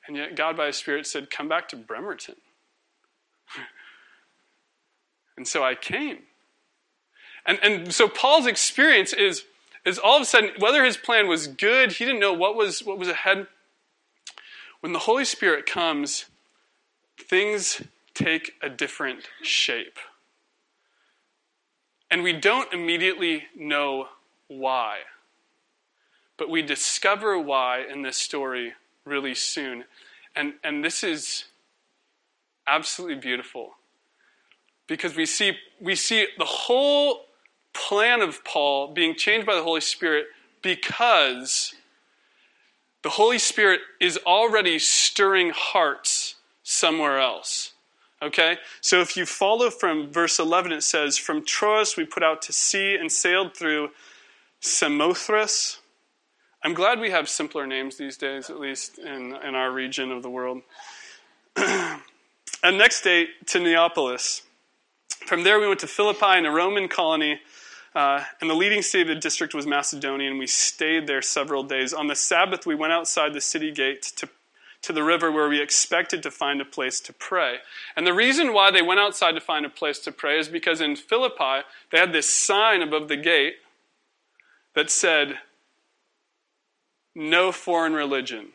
[0.07, 2.35] And yet, God, by His Spirit, said, Come back to Bremerton.
[5.37, 6.19] and so I came.
[7.45, 9.45] And, and so Paul's experience is
[9.85, 12.83] is all of a sudden, whether his plan was good, he didn't know what was,
[12.83, 13.47] what was ahead.
[14.85, 16.25] When the Holy Spirit comes,
[17.17, 17.81] things
[18.13, 19.97] take a different shape.
[22.11, 24.09] And we don't immediately know
[24.47, 24.99] why.
[26.37, 28.73] But we discover why in this story
[29.05, 29.85] really soon.
[30.35, 31.45] And, and this is
[32.67, 33.77] absolutely beautiful.
[34.85, 37.25] Because we see, we see the whole
[37.73, 40.27] plan of Paul being changed by the Holy Spirit
[40.61, 41.73] because
[43.05, 47.73] the Holy Spirit is already stirring hearts somewhere else.
[48.19, 48.57] Okay?
[48.81, 52.51] So if you follow from verse 11, it says, From Troas we put out to
[52.51, 53.89] sea and sailed through
[54.59, 55.77] Samothrace.
[56.63, 60.23] I'm glad we have simpler names these days, at least in, in our region of
[60.23, 60.63] the world.
[61.55, 61.99] and
[62.63, 64.41] next day to Neapolis.
[65.27, 67.39] From there we went to Philippi in a Roman colony
[67.95, 71.63] uh, and the leading city of the district was Macedonia, and we stayed there several
[71.63, 71.93] days.
[71.93, 74.27] On the Sabbath, we went outside the city gate to,
[74.81, 77.59] to the river where we expected to find a place to pray.
[77.95, 80.81] And the reason why they went outside to find a place to pray is because
[80.81, 83.55] in Philippi, they had this sign above the gate
[84.73, 85.39] that said,
[87.15, 88.47] no foreign religion,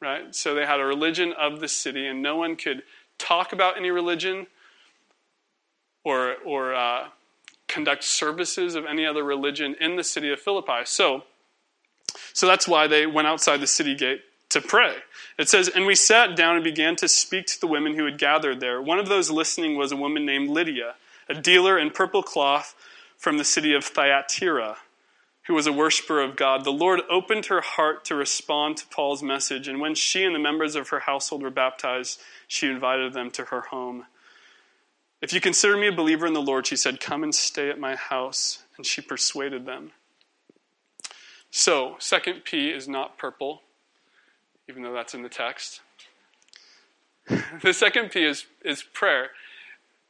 [0.00, 0.34] right?
[0.34, 2.82] So they had a religion of the city, and no one could
[3.16, 4.48] talk about any religion
[6.04, 7.06] or, or uh,
[7.72, 10.84] conduct services of any other religion in the city of Philippi.
[10.84, 11.24] So,
[12.32, 14.96] so that's why they went outside the city gate to pray.
[15.38, 18.18] It says, And we sat down and began to speak to the women who had
[18.18, 18.80] gathered there.
[18.80, 20.94] One of those listening was a woman named Lydia,
[21.28, 22.74] a dealer in purple cloth
[23.16, 24.78] from the city of Thyatira,
[25.46, 26.64] who was a worshiper of God.
[26.64, 30.40] The Lord opened her heart to respond to Paul's message, and when she and the
[30.40, 34.06] members of her household were baptized, she invited them to her home.
[35.22, 37.78] If you consider me a believer in the Lord, she said, come and stay at
[37.78, 38.64] my house.
[38.76, 39.92] And she persuaded them.
[41.50, 43.62] So, second P is not purple,
[44.68, 45.80] even though that's in the text.
[47.62, 49.28] the second P is, is prayer.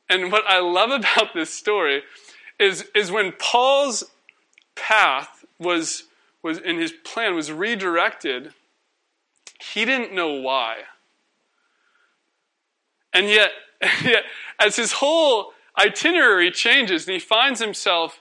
[0.08, 2.02] And what I love about this story
[2.58, 4.04] is, is when Paul's
[4.76, 6.04] path was,
[6.42, 8.54] was in his plan was redirected,
[9.60, 10.76] he didn't know why.
[13.12, 13.50] And yet,
[14.58, 18.20] as his whole itinerary changes and he finds himself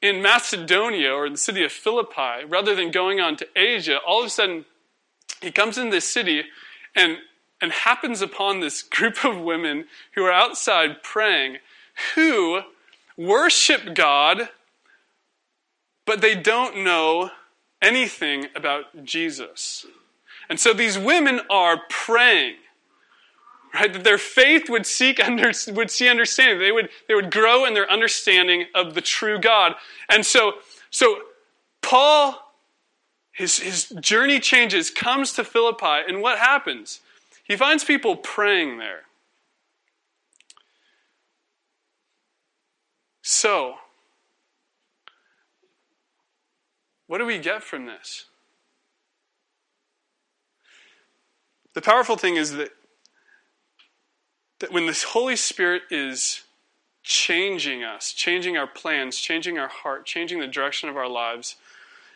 [0.00, 4.20] in Macedonia or in the city of Philippi rather than going on to Asia, all
[4.20, 4.64] of a sudden
[5.40, 6.44] he comes into this city
[6.94, 7.18] and,
[7.60, 11.58] and happens upon this group of women who are outside praying
[12.14, 12.60] who
[13.16, 14.48] worship God,
[16.06, 17.30] but they don't know
[17.82, 19.84] anything about Jesus.
[20.48, 22.54] And so these women are praying
[23.74, 23.92] right?
[23.92, 26.58] That their faith would seek under, would see understanding.
[26.58, 29.74] They would, they would grow in their understanding of the true God.
[30.08, 30.54] And so,
[30.90, 31.22] so
[31.82, 32.54] Paul,
[33.32, 37.00] his, his journey changes, comes to Philippi, and what happens?
[37.44, 39.02] He finds people praying there.
[43.22, 43.74] So,
[47.06, 48.26] what do we get from this?
[51.74, 52.70] The powerful thing is that
[54.60, 56.42] that when the Holy Spirit is
[57.02, 61.56] changing us, changing our plans, changing our heart, changing the direction of our lives,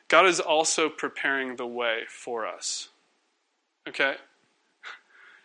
[0.08, 2.88] God is also preparing the way for us.
[3.88, 4.16] Okay?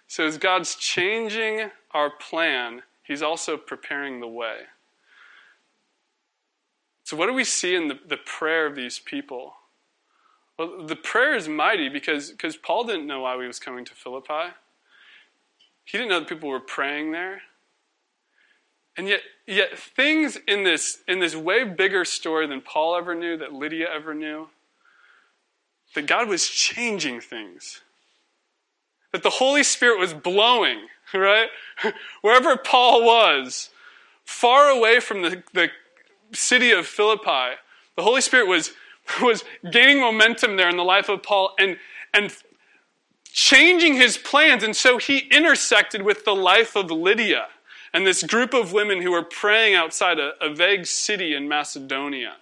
[0.07, 4.63] So as God's changing our plan, He's also preparing the way.
[7.05, 9.53] So, what do we see in the, the prayer of these people?
[10.59, 13.93] Well, the prayer is mighty because, because Paul didn't know why he was coming to
[13.93, 14.51] Philippi.
[15.87, 17.41] He didn't know that people were praying there.
[18.97, 23.37] And yet, yet things in this, in this way bigger story than Paul ever knew,
[23.37, 24.49] that Lydia ever knew,
[25.95, 27.81] that God was changing things.
[29.13, 31.47] That the Holy Spirit was blowing, right?
[32.21, 33.69] Wherever Paul was,
[34.25, 35.69] far away from the, the
[36.33, 37.55] city of Philippi,
[37.95, 38.73] the Holy Spirit was,
[39.21, 41.77] was gaining momentum there in the life of Paul and,
[42.13, 42.35] and
[43.37, 44.63] changing his plans.
[44.63, 47.49] And so he intersected with the life of Lydia
[47.93, 52.37] and this group of women who were praying outside a, a vague city in Macedonia.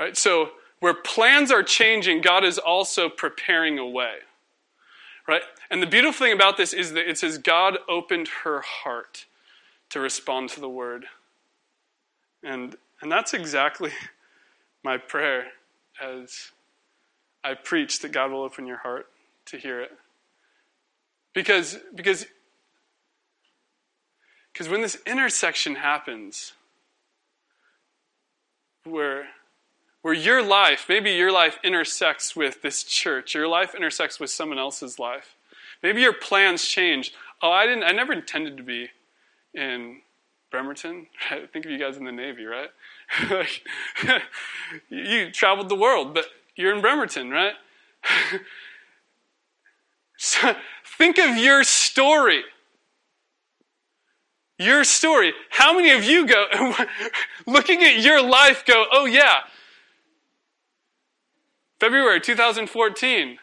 [0.00, 0.16] Right?
[0.16, 4.16] So, where plans are changing, God is also preparing a way.
[5.28, 5.42] Right?
[5.70, 9.26] And the beautiful thing about this is that it says God opened her heart
[9.90, 11.04] to respond to the word.
[12.42, 13.90] And, and that's exactly
[14.82, 15.48] my prayer
[16.02, 16.52] as
[17.44, 19.06] I preach that God will open your heart
[19.46, 19.92] to hear it.
[21.34, 22.26] Because, because
[24.54, 26.52] because when this intersection happens,
[28.84, 29.26] where,
[30.02, 34.58] where your life, maybe your life intersects with this church, your life intersects with someone
[34.58, 35.34] else's life.
[35.82, 37.12] Maybe your plans change.
[37.42, 38.90] Oh, I didn't I never intended to be
[39.54, 40.02] in
[40.52, 41.08] Bremerton.
[41.52, 42.70] Think of you guys in the Navy, right?
[44.88, 47.54] you traveled the world, but you're in Bremerton, right?
[50.16, 50.54] so
[50.98, 52.42] think of your story.
[54.58, 55.32] Your story.
[55.50, 56.74] How many of you go,
[57.46, 59.40] looking at your life, go, oh yeah,
[61.80, 63.38] February 2014,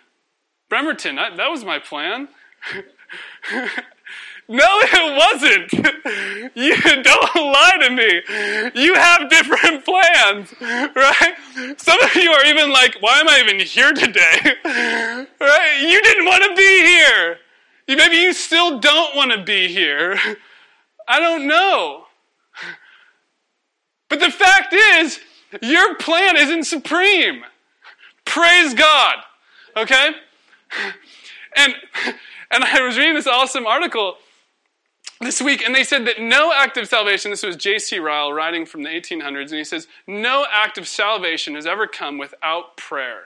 [0.70, 2.30] Bremerton, I, that was my plan.
[4.48, 5.88] no, it wasn't.
[6.54, 8.82] You don't lie to me.
[8.82, 11.36] You have different plans, right?
[11.78, 14.56] Some of you are even like, why am I even here today?
[15.40, 15.80] Right?
[15.82, 17.38] You didn't want to be here.
[17.88, 20.18] Maybe you still don't want to be here.
[21.08, 22.06] I don't know.
[24.10, 25.20] But the fact is,
[25.62, 27.44] your plan isn't supreme.
[28.26, 29.16] Praise God.
[29.78, 30.12] Okay?
[31.56, 31.74] And
[32.52, 34.18] and I was reading this awesome article
[35.22, 38.00] this week, and they said that no act of salvation, this was J.C.
[38.00, 42.18] Ryle writing from the 1800s, and he says, no act of salvation has ever come
[42.18, 43.26] without prayer.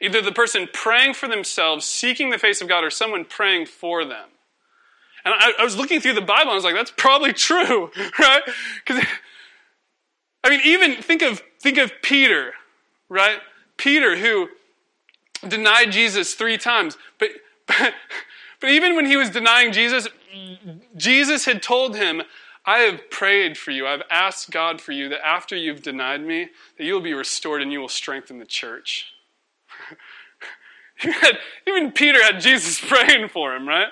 [0.00, 4.04] Either the person praying for themselves, seeking the face of God, or someone praying for
[4.04, 4.28] them.
[5.24, 7.90] And I, I was looking through the Bible and I was like, that's probably true,
[8.18, 8.42] right?
[8.86, 9.04] Because,
[10.42, 12.54] I mean, even think of, think of Peter,
[13.10, 13.38] right?
[13.76, 14.48] Peter, who
[15.46, 16.96] denied Jesus three times.
[17.18, 17.30] But,
[17.66, 17.92] but,
[18.60, 20.08] but even when he was denying Jesus,
[20.96, 22.22] Jesus had told him,
[22.64, 23.86] I have prayed for you.
[23.86, 27.62] I've asked God for you that after you've denied me, that you will be restored
[27.62, 29.12] and you will strengthen the church.
[31.66, 33.88] even Peter had Jesus praying for him, right?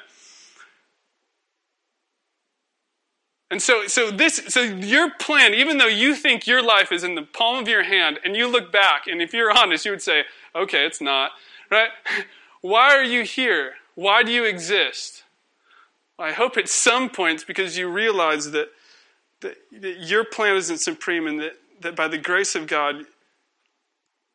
[3.50, 7.14] And so, so this, so your plan, even though you think your life is in
[7.14, 10.02] the palm of your hand, and you look back, and if you're honest, you would
[10.02, 10.24] say,
[10.54, 11.30] "Okay, it's not."
[11.70, 11.88] Right?
[12.60, 13.74] Why are you here?
[13.94, 15.24] Why do you exist?
[16.18, 18.68] I hope at some point because you realize that,
[19.40, 23.04] that, that your plan isn't supreme, and that, that by the grace of God,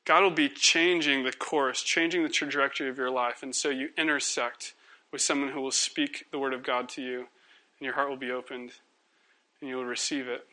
[0.05, 3.89] God will be changing the course, changing the trajectory of your life, and so you
[3.97, 4.73] intersect
[5.11, 8.17] with someone who will speak the word of God to you, and your heart will
[8.17, 8.71] be opened
[9.63, 10.45] and you will receive it.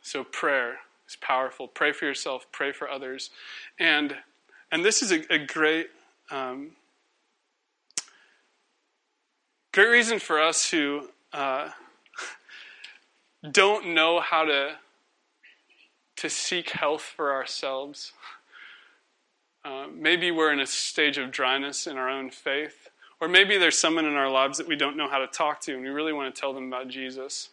[0.00, 1.68] So prayer is powerful.
[1.68, 3.28] Pray for yourself, pray for others.
[3.78, 4.16] And
[4.72, 5.88] and this is a, a great
[6.30, 6.72] um,
[9.78, 11.68] great reason for us who uh,
[13.52, 14.72] don't know how to
[16.16, 18.10] to seek health for ourselves.
[19.64, 23.78] Uh, maybe we're in a stage of dryness in our own faith, or maybe there's
[23.78, 26.12] someone in our lives that we don't know how to talk to, and we really
[26.12, 27.50] want to tell them about Jesus.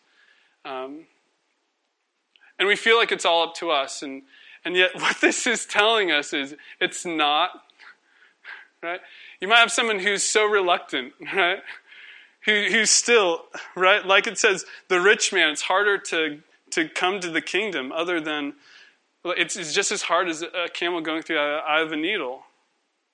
[0.66, 1.06] Um,
[2.58, 4.02] and we feel like it's all up to us.
[4.02, 4.24] And,
[4.64, 7.52] and yet, what this is telling us is it's not.
[8.84, 9.00] Right?
[9.40, 11.64] You might have someone who's so reluctant, right?
[12.46, 14.06] Who, who's still, right?
[14.06, 18.22] Like it says, the rich man, it's harder to, to come to the kingdom other
[18.22, 18.54] than,
[19.26, 22.44] it's, it's just as hard as a camel going through the eye of a needle.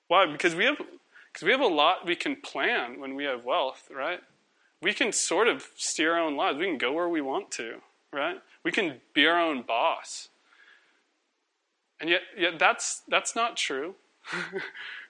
[0.08, 0.26] Why?
[0.26, 3.88] Because we have, because we have a lot we can plan when we have wealth,
[3.94, 4.20] right?
[4.82, 6.58] we can sort of steer our own lives.
[6.58, 7.76] We can go where we want to,
[8.12, 8.42] right?
[8.64, 10.28] We can be our own boss.
[12.00, 13.94] And yet, yet that's, that's not true.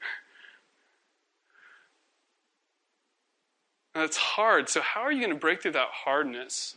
[3.95, 4.69] and it's hard.
[4.69, 6.77] So, how are you going to break through that hardness?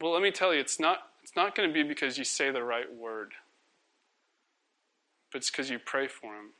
[0.00, 2.50] Well, let me tell you, it's not, it's not going to be because you say
[2.50, 3.32] the right word,
[5.30, 6.50] but it's because you pray for him.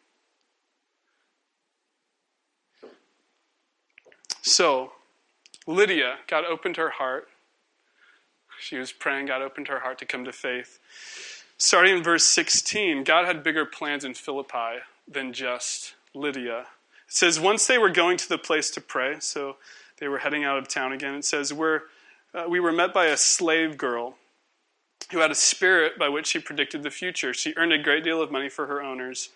[4.43, 4.93] So,
[5.67, 7.29] Lydia, God opened her heart.
[8.59, 10.79] She was praying, God opened her heart to come to faith.
[11.57, 16.67] Starting in verse 16, God had bigger plans in Philippi than just Lydia.
[17.11, 19.57] It says, once they were going to the place to pray, so
[19.99, 21.83] they were heading out of town again, it says, we're,
[22.33, 24.15] uh, we were met by a slave girl
[25.11, 27.35] who had a spirit by which she predicted the future.
[27.35, 29.31] She earned a great deal of money for her owners.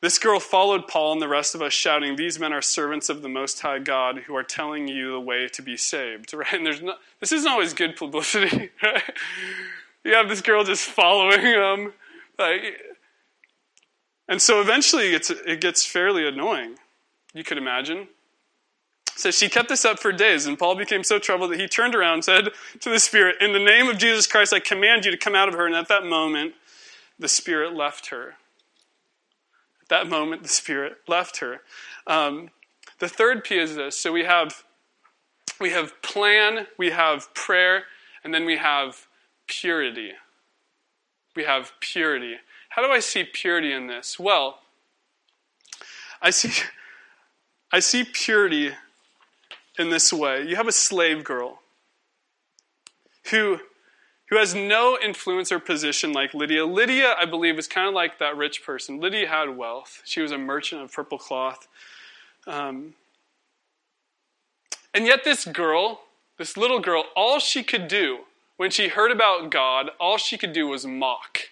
[0.00, 3.20] This girl followed Paul and the rest of us, shouting, These men are servants of
[3.20, 6.32] the Most High God who are telling you the way to be saved.
[6.38, 6.54] Right?
[6.54, 9.02] And there's no, this isn't always good publicity, right?
[10.04, 11.92] you have this girl just following them.
[12.38, 12.80] Like,
[14.28, 16.76] and so eventually it gets fairly annoying,
[17.34, 18.08] you could imagine.
[19.16, 21.96] So she kept this up for days, and Paul became so troubled that he turned
[21.96, 22.48] around and said
[22.78, 25.48] to the Spirit, In the name of Jesus Christ, I command you to come out
[25.48, 25.66] of her.
[25.66, 26.54] And at that moment,
[27.18, 28.36] the Spirit left her.
[29.82, 31.62] At that moment, the Spirit left her.
[32.06, 32.50] Um,
[33.00, 33.98] the third P is this.
[33.98, 34.62] So we have
[35.60, 37.84] we have plan, we have prayer,
[38.22, 39.08] and then we have
[39.48, 40.12] purity.
[41.34, 42.36] We have purity.
[42.68, 44.18] How do I see purity in this?
[44.18, 44.60] Well,
[46.20, 46.50] I see,
[47.72, 48.72] I see purity
[49.78, 50.44] in this way.
[50.46, 51.60] You have a slave girl
[53.30, 53.60] who,
[54.28, 56.66] who has no influence or position like Lydia.
[56.66, 59.00] Lydia, I believe, is kind of like that rich person.
[59.00, 61.68] Lydia had wealth, she was a merchant of purple cloth.
[62.46, 62.94] Um,
[64.94, 66.00] and yet, this girl,
[66.38, 68.20] this little girl, all she could do
[68.56, 71.50] when she heard about God, all she could do was mock.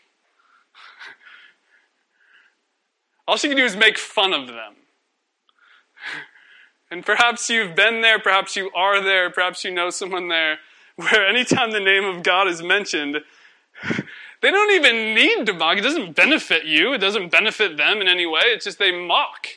[3.26, 4.74] All she can do is make fun of them.
[6.88, 10.58] And perhaps you've been there, perhaps you are there, perhaps you know someone there,
[10.96, 13.16] where anytime the name of God is mentioned,
[14.40, 15.78] they don't even need to mock.
[15.78, 18.42] It doesn't benefit you, it doesn't benefit them in any way.
[18.44, 19.48] It's just they mock.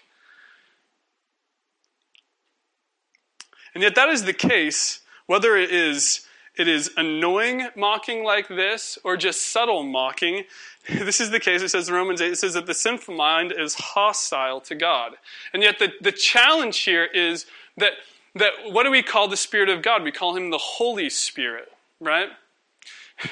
[3.76, 6.26] And yet, that is the case, whether it is
[6.60, 10.43] it is annoying mocking like this or just subtle mocking.
[10.89, 11.62] This is the case.
[11.62, 15.14] It says in Romans 8, it says that the sinful mind is hostile to God.
[15.53, 17.45] And yet the, the challenge here is
[17.78, 17.93] that,
[18.34, 20.03] that what do we call the Spirit of God?
[20.03, 22.30] We call him the Holy Spirit, right?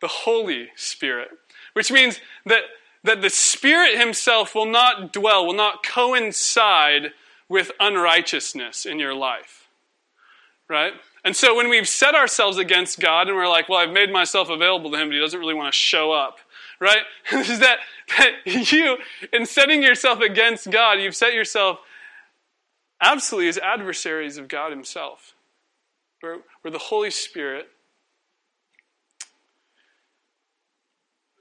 [0.00, 1.30] The Holy Spirit.
[1.72, 2.64] Which means that,
[3.04, 7.12] that the Spirit himself will not dwell, will not coincide
[7.48, 9.68] with unrighteousness in your life.
[10.68, 10.92] Right?
[11.24, 14.50] And so when we've set ourselves against God and we're like, well, I've made myself
[14.50, 16.38] available to him, but he doesn't really want to show up,
[16.80, 17.02] right?
[17.32, 17.78] is that,
[18.18, 18.98] that you,
[19.32, 21.78] in setting yourself against God, you've set yourself
[23.00, 25.34] absolutely as adversaries of God himself.
[26.20, 27.68] Where, where the Holy Spirit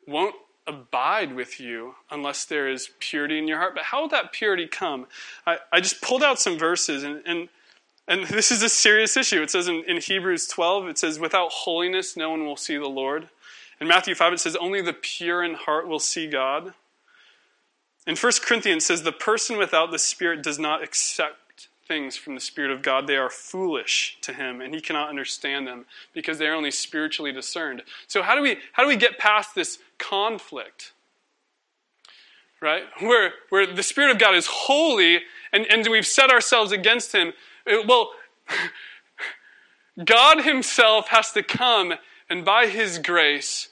[0.07, 3.75] won't abide with you unless there is purity in your heart.
[3.75, 5.07] But how will that purity come?
[5.45, 7.49] I, I just pulled out some verses and, and
[8.07, 9.41] and this is a serious issue.
[9.41, 12.87] It says in, in, Hebrews 12, it says, without holiness, no one will see the
[12.87, 13.29] Lord.
[13.79, 16.73] In Matthew 5, it says, only the pure in heart will see God.
[18.05, 21.37] In 1 Corinthians, says, the person without the Spirit does not accept
[21.87, 23.07] things from the Spirit of God.
[23.07, 27.31] They are foolish to him, and he cannot understand them because they are only spiritually
[27.31, 27.83] discerned.
[28.07, 30.93] So, how do we, how do we get past this conflict?
[32.61, 32.83] Right?
[32.99, 35.19] Where, where the Spirit of God is holy,
[35.51, 37.33] and, and we've set ourselves against him
[37.70, 38.11] Uh, well,
[40.03, 41.93] God Himself has to come
[42.30, 43.70] and by His grace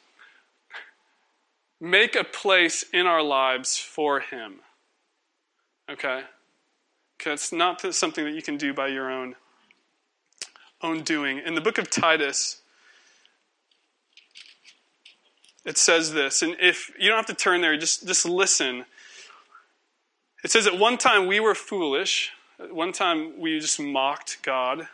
[1.80, 4.60] make a place in our lives for Him.
[5.90, 6.22] Okay?
[7.18, 9.36] Because it's not something that you can do by your own
[10.84, 11.40] own doing.
[11.46, 12.62] In the book of Titus,
[15.64, 18.86] it says this, and if you don't have to turn there, just, just listen.
[20.44, 22.32] It says, At one time we were foolish
[22.70, 24.88] one time we just mocked God.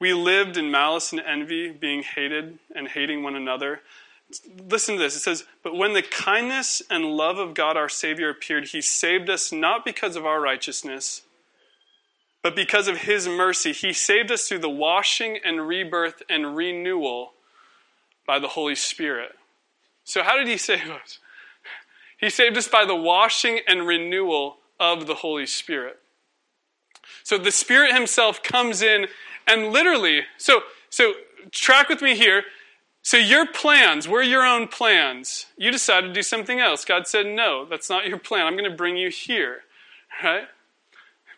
[0.00, 3.80] We lived in malice and envy, being hated and hating one another.
[4.68, 5.16] Listen to this.
[5.16, 9.28] It says, But when the kindness and love of God our Savior appeared, he saved
[9.30, 11.22] us not because of our righteousness,
[12.42, 13.72] but because of his mercy.
[13.72, 17.32] He saved us through the washing and rebirth and renewal
[18.26, 19.32] by the Holy Spirit.
[20.04, 21.18] So, how did he save us?
[22.18, 25.98] He saved us by the washing and renewal of the Holy Spirit.
[27.22, 29.06] So the Spirit Himself comes in
[29.46, 31.14] and literally, so, so
[31.50, 32.44] track with me here.
[33.02, 35.46] So your plans were your own plans.
[35.56, 36.84] You decided to do something else.
[36.84, 38.46] God said, no, that's not your plan.
[38.46, 39.60] I'm going to bring you here.
[40.22, 40.48] Right?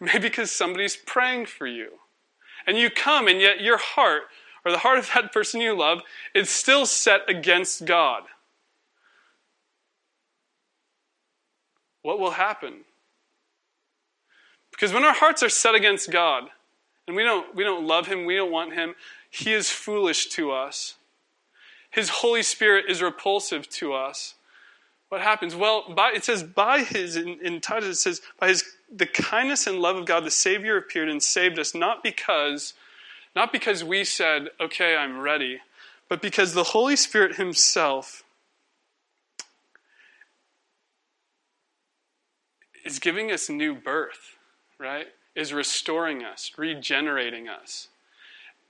[0.01, 1.91] Maybe because somebody's praying for you.
[2.67, 4.23] And you come, and yet your heart,
[4.65, 6.01] or the heart of that person you love,
[6.35, 8.25] is still set against God.
[12.03, 12.85] What will happen?
[14.81, 16.45] Because when our hearts are set against God,
[17.07, 18.95] and we don't, we don't love Him, we don't want Him,
[19.31, 20.95] He is foolish to us.
[21.91, 24.37] His Holy Spirit is repulsive to us.
[25.11, 25.55] What happens?
[25.55, 29.67] Well, by, it says, by His, in, in Titus, it says, by His, the kindness
[29.67, 32.73] and love of God, the Savior appeared and saved us, not because,
[33.37, 35.59] not because we said, okay, I'm ready,
[36.09, 38.23] but because the Holy Spirit Himself
[42.83, 44.39] is giving us new birth,
[44.81, 45.09] right?
[45.37, 47.89] Is restoring us, regenerating us.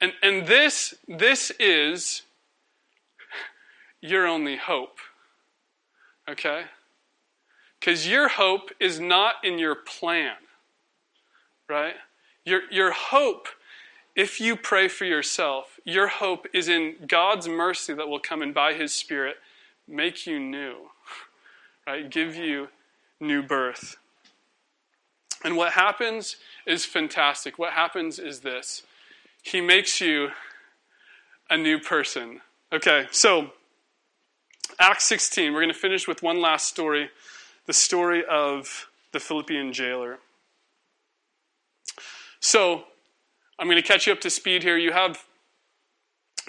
[0.01, 2.23] And, and this, this is
[4.01, 4.99] your only hope.
[6.29, 6.65] Okay?
[7.79, 10.37] Because your hope is not in your plan,
[11.69, 11.95] right?
[12.45, 13.49] Your, your hope,
[14.17, 18.53] if you pray for yourself, your hope is in God's mercy that will come and
[18.53, 19.37] by His Spirit
[19.89, 20.75] make you new,
[21.87, 22.11] right?
[22.11, 22.69] Give you
[23.19, 23.97] new birth.
[25.45, 26.37] And what happens
[26.67, 27.59] is fantastic.
[27.59, 28.83] What happens is this
[29.43, 30.31] He makes you
[31.49, 32.41] a new person.
[32.73, 33.51] Okay, so
[34.79, 37.11] Acts 16, we're going to finish with one last story
[37.67, 40.19] the story of the Philippian jailer.
[42.41, 42.85] So,
[43.59, 44.77] I'm going to catch you up to speed here.
[44.77, 45.25] You have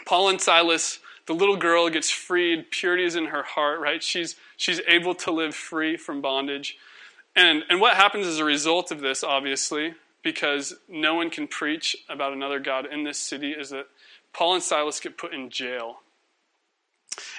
[0.05, 0.99] Paul and Silas.
[1.27, 2.71] The little girl gets freed.
[2.71, 4.01] Purity is in her heart, right?
[4.01, 6.77] She's, she's able to live free from bondage.
[7.36, 11.95] And, and what happens as a result of this, obviously, because no one can preach
[12.09, 13.88] about another God in this city, is that
[14.34, 15.97] Paul and Silas get put in jail.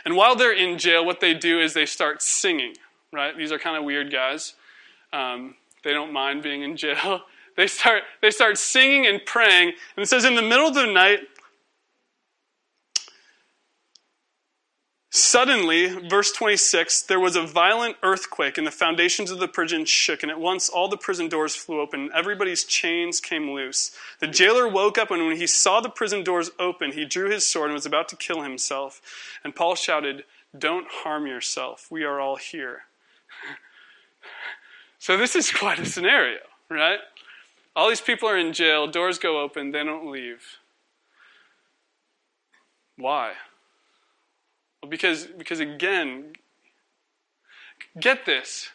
[0.05, 2.75] And while they're in jail, what they do is they start singing,
[3.13, 3.37] right?
[3.37, 4.55] These are kind of weird guys.
[5.13, 7.23] Um, they don't mind being in jail.
[7.55, 9.75] They start, they start singing and praying.
[9.95, 11.19] And it says, in the middle of the night,
[15.15, 20.23] Suddenly, verse 26, there was a violent earthquake, and the foundations of the prison shook,
[20.23, 23.95] and at once all the prison doors flew open, and everybody's chains came loose.
[24.21, 27.45] The jailer woke up, and when he saw the prison doors open, he drew his
[27.45, 29.03] sword and was about to kill himself.
[29.45, 30.25] And Paul shouted,
[30.59, 31.89] Don't harm yourself.
[31.91, 32.85] We are all here.
[34.99, 36.39] so, this is quite a scenario,
[36.71, 37.01] right?
[37.77, 40.57] All these people are in jail, doors go open, they don't leave.
[42.97, 43.33] Why?
[44.83, 46.33] Well, because, because again,
[47.99, 48.71] get this.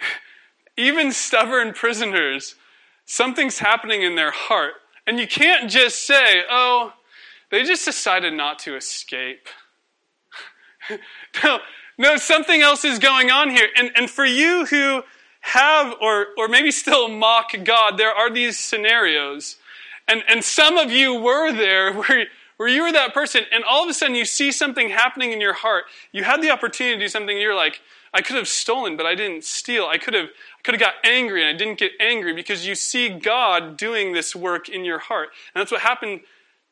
[0.76, 2.54] Even stubborn prisoners,
[3.04, 4.74] something's happening in their heart.
[5.06, 6.92] And you can't just say, oh,
[7.50, 9.48] they just decided not to escape.
[11.44, 11.58] no,
[11.98, 13.68] no, something else is going on here.
[13.76, 15.02] And, and for you who
[15.40, 19.56] have or, or maybe still mock God, there are these scenarios.
[20.06, 22.26] And, and some of you were there where,
[22.58, 25.40] where you were that person and all of a sudden you see something happening in
[25.40, 25.84] your heart.
[26.12, 27.80] You had the opportunity to do something, you're like,
[28.12, 29.86] I could have stolen, but I didn't steal.
[29.86, 32.74] I could have, I could have got angry and I didn't get angry because you
[32.74, 35.28] see God doing this work in your heart.
[35.54, 36.20] And that's what happened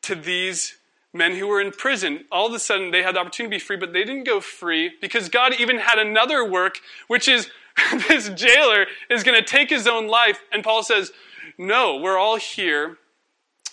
[0.03, 0.77] to these
[1.13, 2.25] men who were in prison.
[2.31, 4.41] All of a sudden they had the opportunity to be free, but they didn't go
[4.41, 7.49] free because God even had another work, which is
[8.09, 10.41] this jailer is going to take his own life.
[10.51, 11.11] And Paul says,
[11.57, 12.97] No, we're all here.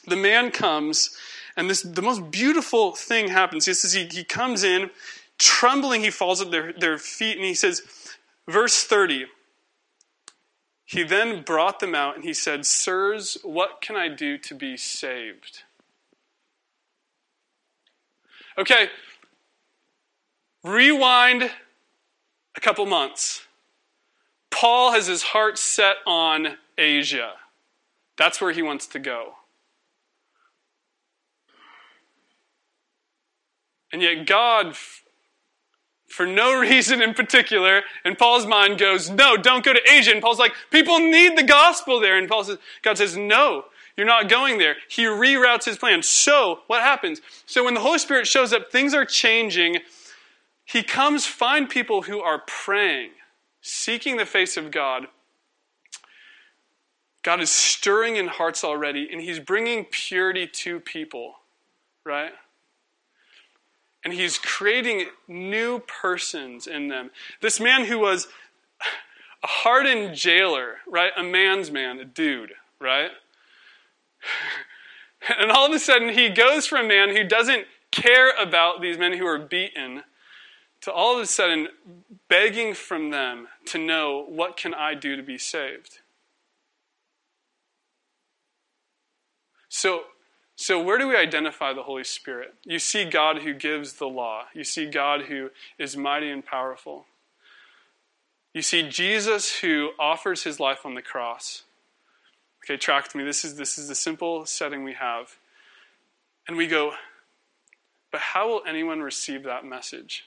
[0.06, 1.16] The man comes
[1.56, 3.66] and this, the most beautiful thing happens.
[3.66, 4.90] He says he, he comes in,
[5.38, 7.82] trembling, he falls at their, their feet, and he says,
[8.48, 9.26] verse 30,
[10.84, 14.76] he then brought them out and he said, Sirs, what can I do to be
[14.76, 15.62] saved?
[18.56, 18.88] Okay,
[20.62, 21.50] rewind
[22.56, 23.46] a couple months.
[24.50, 27.32] Paul has his heart set on Asia.
[28.16, 29.34] That's where he wants to go.
[33.94, 34.74] And yet, God,
[36.08, 40.10] for no reason in particular, in Paul's mind goes, No, don't go to Asia.
[40.10, 42.18] And Paul's like, People need the gospel there.
[42.18, 43.66] And Paul says, God says, No,
[43.96, 44.74] you're not going there.
[44.88, 46.02] He reroutes his plan.
[46.02, 47.20] So, what happens?
[47.46, 49.78] So, when the Holy Spirit shows up, things are changing.
[50.64, 53.10] He comes find people who are praying,
[53.60, 55.06] seeking the face of God.
[57.22, 61.34] God is stirring in hearts already, and He's bringing purity to people,
[62.04, 62.32] right?
[64.04, 67.10] And he's creating new persons in them.
[67.40, 68.28] This man who was
[69.42, 71.12] a hardened jailer, right?
[71.16, 73.10] A man's man, a dude, right?
[75.38, 78.98] And all of a sudden, he goes from a man who doesn't care about these
[78.98, 80.02] men who are beaten
[80.82, 81.68] to all of a sudden
[82.28, 86.00] begging from them to know what can I do to be saved.
[89.70, 90.02] So
[90.56, 92.54] so, where do we identify the Holy Spirit?
[92.64, 97.06] You see God who gives the law, you see God who is mighty and powerful.
[98.52, 101.64] You see Jesus who offers his life on the cross,
[102.64, 103.24] Okay, track with me.
[103.24, 105.36] This is this is the simple setting we have.
[106.48, 106.92] And we go,
[108.10, 110.24] but how will anyone receive that message?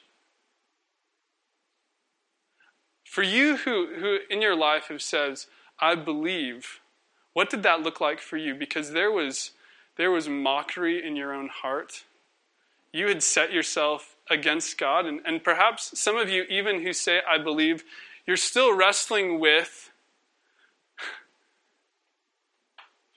[3.03, 5.47] For you who, who in your life have says,
[5.79, 6.79] I believe,
[7.33, 8.53] what did that look like for you?
[8.53, 9.51] Because there was
[9.97, 12.03] there was mockery in your own heart.
[12.93, 17.21] You had set yourself against God, and, and perhaps some of you, even who say,
[17.27, 17.83] I believe,
[18.25, 19.91] you're still wrestling with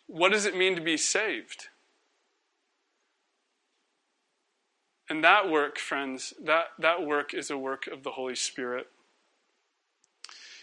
[0.07, 1.69] what does it mean to be saved?
[5.09, 8.89] And that work, friends, that, that work is a work of the Holy Spirit.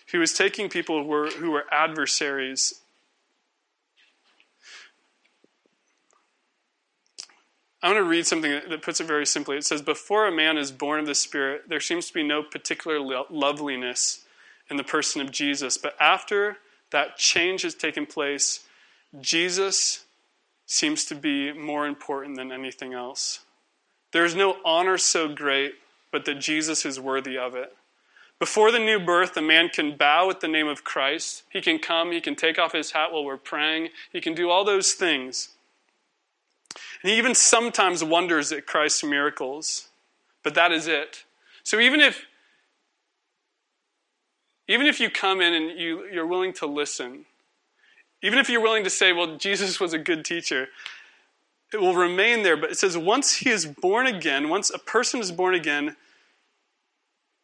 [0.10, 2.82] He was taking people who were, who were adversaries
[7.82, 9.58] I want to read something that puts it very simply.
[9.58, 12.42] It says, Before a man is born of the Spirit, there seems to be no
[12.42, 13.00] particular
[13.30, 14.26] loveliness
[14.70, 15.78] in the person of Jesus.
[15.78, 16.58] But after
[16.92, 18.66] that change has taken place,
[19.22, 20.06] Jesus
[20.66, 23.42] seems to be more important than anything else.
[24.12, 25.76] There is no honor so great,
[26.12, 27.76] but that Jesus is worthy of it.
[28.40, 31.44] Before the new birth, a man can bow at the name of Christ.
[31.50, 34.50] He can come, he can take off his hat while we're praying, he can do
[34.50, 35.50] all those things.
[37.02, 39.90] And he even sometimes wonders at Christ's miracles,
[40.44, 41.24] but that is it.
[41.64, 42.26] So even if
[44.68, 47.26] even if you come in and you, you're willing to listen,
[48.22, 50.68] even if you're willing to say, well, Jesus was a good teacher,
[51.74, 52.58] it will remain there.
[52.58, 55.96] But it says once he is born again, once a person is born again,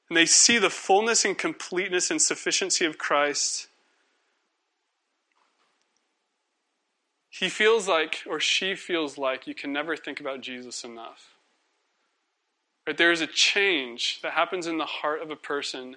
[0.09, 3.67] and they see the fullness and completeness and sufficiency of Christ,
[7.33, 11.33] he feels like, or she feels like, you can never think about Jesus enough.
[12.85, 12.95] Right?
[12.95, 15.95] There is a change that happens in the heart of a person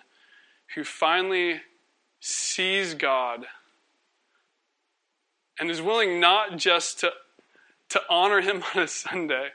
[0.75, 1.61] who finally
[2.21, 3.45] sees God
[5.61, 7.13] and is willing not just to,
[7.91, 9.49] to honor Him on a Sunday,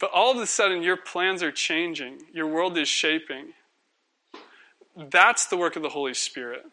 [0.00, 3.52] but all of a sudden your plans are changing, your world is shaping.
[4.96, 6.64] That's the work of the Holy Spirit.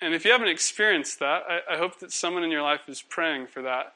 [0.00, 3.02] And if you haven't experienced that, I, I, hope that someone in your life is
[3.02, 3.94] praying for that.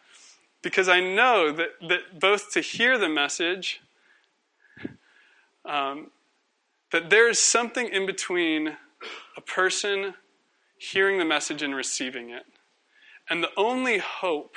[0.61, 3.81] Because I know that, that both to hear the message,
[5.65, 6.11] um,
[6.91, 8.77] that there is something in between
[9.37, 10.15] a person
[10.77, 12.45] hearing the message and receiving it.
[13.31, 14.57] And the only hope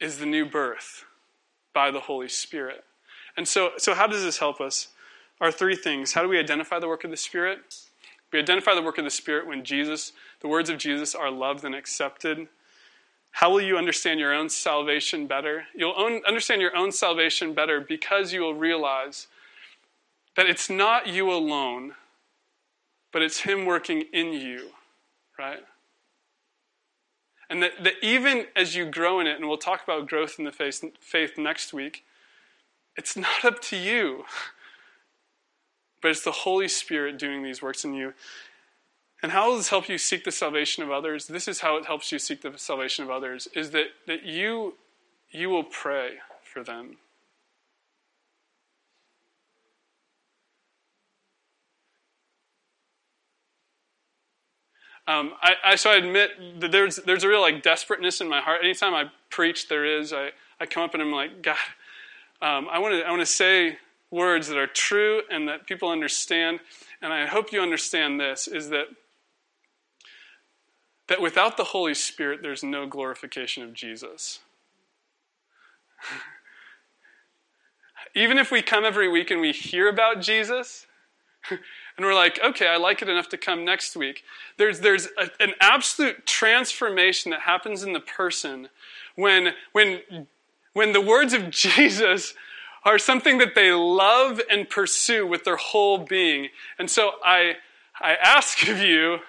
[0.00, 1.04] is the new birth
[1.72, 2.84] by the Holy Spirit.
[3.36, 4.88] And so, so how does this help us?
[5.40, 6.12] Our three things.
[6.12, 7.60] How do we identify the work of the Spirit?
[8.32, 11.64] We identify the work of the Spirit when Jesus, the words of Jesus, are loved
[11.64, 12.48] and accepted.
[13.32, 15.64] How will you understand your own salvation better?
[15.74, 19.28] You'll own, understand your own salvation better because you will realize
[20.36, 21.94] that it's not you alone,
[23.12, 24.70] but it's Him working in you,
[25.38, 25.60] right?
[27.50, 30.44] And that, that even as you grow in it, and we'll talk about growth in
[30.44, 32.04] the faith, faith next week,
[32.96, 34.24] it's not up to you.
[36.00, 38.14] But it's the Holy Spirit doing these works in you.
[39.22, 41.26] And how will this help you seek the salvation of others?
[41.26, 44.74] This is how it helps you seek the salvation of others, is that, that you,
[45.30, 46.98] you will pray for them.
[55.08, 58.42] Um, I, I, so I admit that there's, there's a real like desperateness in my
[58.42, 58.60] heart.
[58.62, 60.12] Anytime I preach, there is.
[60.12, 61.56] I, I come up and I'm like, God,
[62.42, 63.78] um, I want to I want to say
[64.10, 66.60] words that are true and that people understand.
[67.02, 68.86] And I hope you understand this is that
[71.08, 74.40] that without the Holy Spirit, there's no glorification of Jesus.
[78.14, 80.86] Even if we come every week and we hear about Jesus,
[81.50, 81.60] and
[81.98, 84.22] we're like, okay, I like it enough to come next week,
[84.56, 88.68] there's, there's a, an absolute transformation that happens in the person
[89.16, 90.26] when, when,
[90.74, 92.34] when the words of Jesus
[92.84, 96.48] are something that they love and pursue with their whole being.
[96.78, 97.54] And so I,
[98.00, 99.20] I ask of you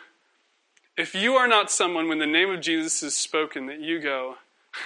[1.00, 4.36] if you are not someone, when the name of Jesus is spoken, that you go,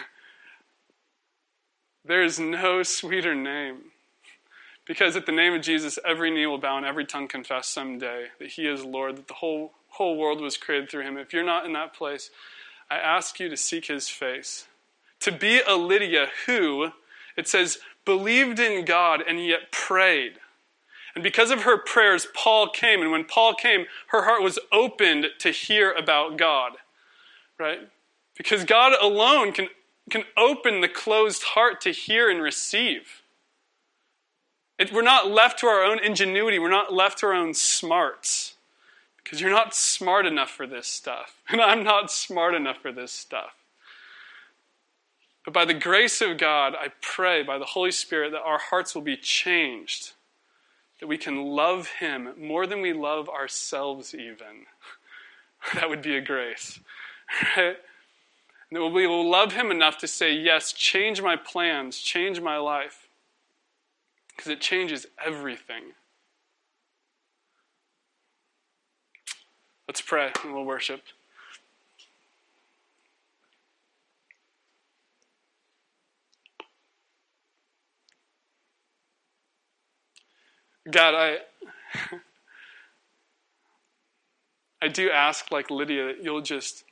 [2.06, 3.78] there is no sweeter name.
[4.86, 8.28] Because at the name of Jesus, every knee will bow and every tongue confess someday
[8.38, 11.18] that He is Lord, that the whole, whole world was created through Him.
[11.18, 12.30] If you're not in that place,
[12.92, 14.68] I ask you to seek His face.
[15.22, 16.92] To be a Lydia who,
[17.36, 20.34] it says, believed in God and yet prayed.
[21.16, 23.02] And because of her prayers, Paul came.
[23.02, 26.74] And when Paul came, her heart was opened to hear about God.
[27.60, 27.90] Right?
[28.36, 29.68] Because God alone can,
[30.10, 33.22] can open the closed heart to hear and receive.
[34.80, 38.56] It, we're not left to our own ingenuity, we're not left to our own smarts.
[39.24, 41.36] Because you're not smart enough for this stuff.
[41.50, 43.54] And I'm not smart enough for this stuff.
[45.46, 48.96] But by the grace of God, I pray by the Holy Spirit that our hearts
[48.96, 50.14] will be changed,
[51.00, 54.68] that we can love Him more than we love ourselves, even.
[55.74, 56.80] that would be a grace.
[57.58, 57.78] Right?
[58.70, 62.58] And that we will love Him enough to say, Yes, change my plans, change my
[62.58, 63.08] life.
[64.36, 65.94] Because it changes everything.
[69.88, 71.02] Let's pray and we'll worship.
[80.90, 81.38] God, I
[84.82, 86.84] I do ask like Lydia that you'll just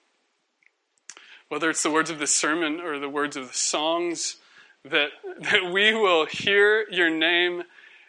[1.50, 4.38] whether it's the words of the sermon or the words of the songs
[4.86, 5.10] that
[5.42, 7.64] that we will hear your name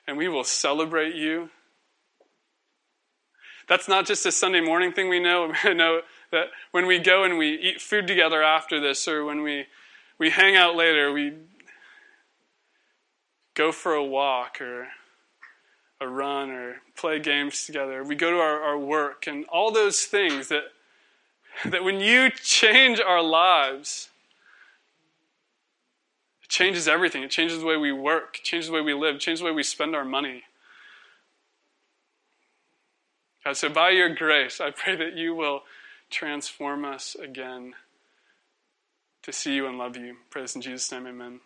[0.06, 1.50] and we will celebrate you.
[3.68, 5.52] That's not just a Sunday morning thing we know.
[5.64, 9.42] I know that when we go and we eat food together after this or when
[9.42, 9.66] we
[10.16, 11.32] we hang out later, we
[13.54, 14.86] go for a walk or
[16.02, 18.02] a run or play games together.
[18.04, 20.64] We go to our, our work and all those things that,
[21.64, 24.10] that when you change our lives,
[26.42, 27.22] it changes everything.
[27.22, 29.62] It changes the way we work, changes the way we live, changes the way we
[29.62, 30.42] spend our money.
[33.44, 35.62] God, so by your grace, I pray that you will
[36.10, 37.74] transform us again
[39.22, 40.16] to see you and love you.
[40.30, 41.40] Praise in Jesus' name, amen.